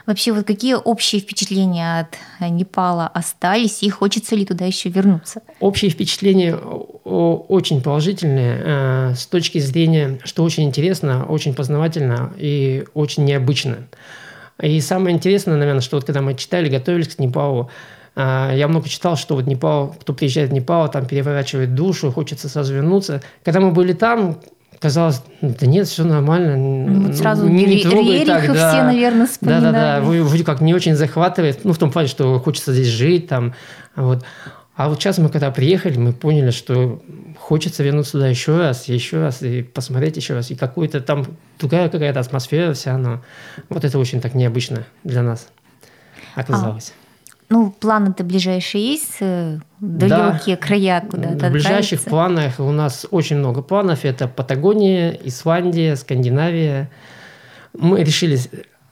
Вообще, 0.06 0.32
вот 0.32 0.46
какие 0.46 0.76
общие 0.76 1.22
впечатления 1.22 2.02
от 2.02 2.50
Непала 2.50 3.08
остались, 3.08 3.84
и 3.84 3.90
хочется 3.90 4.36
ли 4.36 4.46
туда 4.46 4.66
еще 4.66 4.90
вернуться? 4.90 5.42
Общие 5.60 5.90
впечатления 5.90 6.56
очень 6.56 7.82
положительные 7.82 8.62
э, 8.64 9.14
с 9.16 9.26
точки 9.26 9.60
зрения, 9.60 10.20
что 10.24 10.44
очень 10.44 10.64
интересно, 10.64 11.26
очень 11.26 11.54
познавательно 11.54 12.34
и 12.38 12.86
очень 12.94 13.26
необычно. 13.26 13.88
И 14.62 14.80
самое 14.82 15.16
интересное, 15.16 15.58
наверное, 15.58 15.82
что 15.82 15.98
вот 15.98 16.06
когда 16.06 16.22
мы 16.22 16.36
читали, 16.36 16.70
готовились 16.70 17.16
к 17.16 17.20
Непалу, 17.20 17.70
я 18.16 18.68
много 18.68 18.88
читал, 18.88 19.18
что 19.18 19.36
вот 19.36 19.48
Непал, 19.48 19.96
кто 20.00 20.14
приезжает 20.14 20.52
в 20.52 20.54
Непал, 20.54 20.90
там 20.92 21.08
переворачивает 21.08 21.74
душу, 21.74 22.12
хочется 22.12 22.48
сразу 22.48 22.76
вернуться. 22.76 23.24
Когда 23.44 23.60
мы 23.60 23.72
были 23.72 23.94
там, 23.94 24.40
казалось, 24.84 25.24
да 25.42 25.66
нет, 25.66 25.88
все 25.88 26.04
нормально. 26.04 26.58
Ну, 26.58 27.08
вот 27.08 27.16
сразу 27.16 27.48
не, 27.48 27.66
не 27.66 27.84
трогай 27.84 28.26
так, 28.26 28.46
да. 28.48 28.70
все, 28.70 28.84
наверное, 28.84 29.28
вспоминали. 29.28 29.64
Да-да-да, 29.64 30.02
вроде 30.02 30.44
как 30.44 30.60
не 30.60 30.74
очень 30.74 30.96
захватывает, 30.96 31.64
ну, 31.64 31.72
в 31.72 31.78
том 31.78 31.90
плане, 31.90 32.10
что 32.10 32.38
хочется 32.40 32.74
здесь 32.74 32.90
жить, 32.90 33.28
там, 33.28 33.54
вот. 33.96 34.26
А 34.76 34.90
вот 34.90 35.00
сейчас 35.00 35.20
мы 35.20 35.30
когда 35.30 35.52
приехали, 35.52 35.98
мы 35.98 36.12
поняли, 36.12 36.52
что 36.52 37.02
хочется 37.40 37.82
вернуться 37.84 38.14
туда 38.14 38.28
еще 38.28 38.58
раз, 38.58 38.90
еще 38.90 39.22
раз, 39.22 39.42
и 39.42 39.62
посмотреть 39.62 40.18
еще 40.18 40.34
раз. 40.34 40.52
И 40.52 40.56
какую-то 40.56 41.00
там 41.00 41.28
другая 41.60 41.88
какая-то 41.88 42.20
атмосфера 42.20 42.74
вся, 42.74 42.98
но 42.98 43.22
вот 43.70 43.86
это 43.86 43.98
очень 44.00 44.20
так 44.20 44.34
необычно 44.34 44.84
для 45.04 45.22
нас 45.22 45.48
оказалось. 46.36 46.92
А, 46.92 47.03
ну, 47.50 47.72
планы-то 47.72 48.24
ближайшие 48.24 48.92
есть? 48.94 49.18
Э, 49.20 49.60
далекие 49.80 50.56
да. 50.56 50.62
края 50.62 51.02
куда-то 51.02 51.48
В 51.48 51.52
ближайших 51.52 52.00
отправиться? 52.00 52.10
планах 52.10 52.60
у 52.60 52.72
нас 52.72 53.06
очень 53.12 53.38
много 53.38 53.62
планов. 53.62 54.06
Это 54.06 54.28
Патагония, 54.28 55.12
Исландия, 55.24 55.96
Скандинавия. 55.96 56.90
Мы 57.74 58.04
решили 58.04 58.40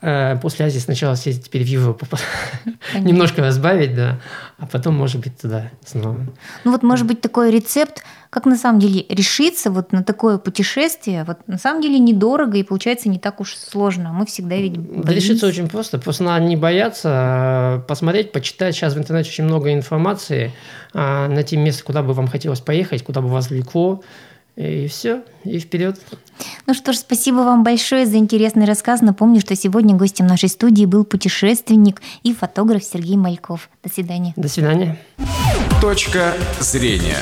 после 0.02 0.66
Азии 0.66 0.80
сначала 0.80 1.14
съездить 1.14 1.46
теперь 1.46 1.62
в 1.62 1.68
Европу, 1.68 2.06
немножко 2.98 3.40
разбавить, 3.40 3.94
да, 3.94 4.18
а 4.58 4.66
потом, 4.66 4.94
может 4.94 5.20
быть, 5.20 5.40
туда 5.40 5.70
снова. 5.84 6.26
Ну 6.64 6.72
вот, 6.72 6.82
может 6.82 7.06
быть, 7.06 7.20
такой 7.20 7.52
рецепт, 7.52 8.02
как 8.28 8.46
на 8.46 8.56
самом 8.56 8.80
деле 8.80 9.06
решиться 9.08 9.70
вот 9.70 9.92
на 9.92 10.02
такое 10.02 10.38
путешествие, 10.38 11.22
вот 11.24 11.46
на 11.46 11.58
самом 11.58 11.82
деле 11.82 11.98
недорого 11.98 12.58
и 12.58 12.62
получается 12.62 13.08
не 13.08 13.18
так 13.18 13.40
уж 13.40 13.54
сложно. 13.54 14.12
Мы 14.12 14.26
всегда 14.26 14.56
ведь 14.56 14.76
боимся. 14.76 15.06
Да 15.06 15.12
решиться 15.12 15.46
очень 15.46 15.68
просто, 15.68 15.98
просто 15.98 16.24
надо 16.24 16.44
не 16.46 16.56
бояться, 16.56 17.08
а 17.12 17.78
посмотреть, 17.86 18.32
почитать. 18.32 18.74
Сейчас 18.74 18.94
в 18.94 18.98
интернете 18.98 19.28
очень 19.28 19.44
много 19.44 19.72
информации, 19.72 20.52
а, 20.94 21.28
найти 21.28 21.56
место, 21.56 21.84
куда 21.84 22.02
бы 22.02 22.12
вам 22.12 22.26
хотелось 22.26 22.60
поехать, 22.60 23.04
куда 23.04 23.20
бы 23.20 23.28
вас 23.28 23.50
влекло, 23.50 24.02
и 24.56 24.86
все, 24.86 25.22
и 25.44 25.58
вперед. 25.58 26.00
Ну 26.66 26.74
что 26.74 26.92
ж, 26.92 26.96
спасибо 26.96 27.36
вам 27.36 27.62
большое 27.64 28.06
за 28.06 28.16
интересный 28.16 28.66
рассказ. 28.66 29.00
Напомню, 29.00 29.40
что 29.40 29.56
сегодня 29.56 29.94
гостем 29.94 30.26
нашей 30.26 30.48
студии 30.48 30.84
был 30.84 31.04
путешественник 31.04 32.02
и 32.22 32.34
фотограф 32.34 32.84
Сергей 32.84 33.16
Мальков. 33.16 33.70
До 33.82 33.90
свидания. 33.90 34.34
До 34.36 34.48
свидания. 34.48 34.98
Точка 35.80 36.34
зрения. 36.60 37.18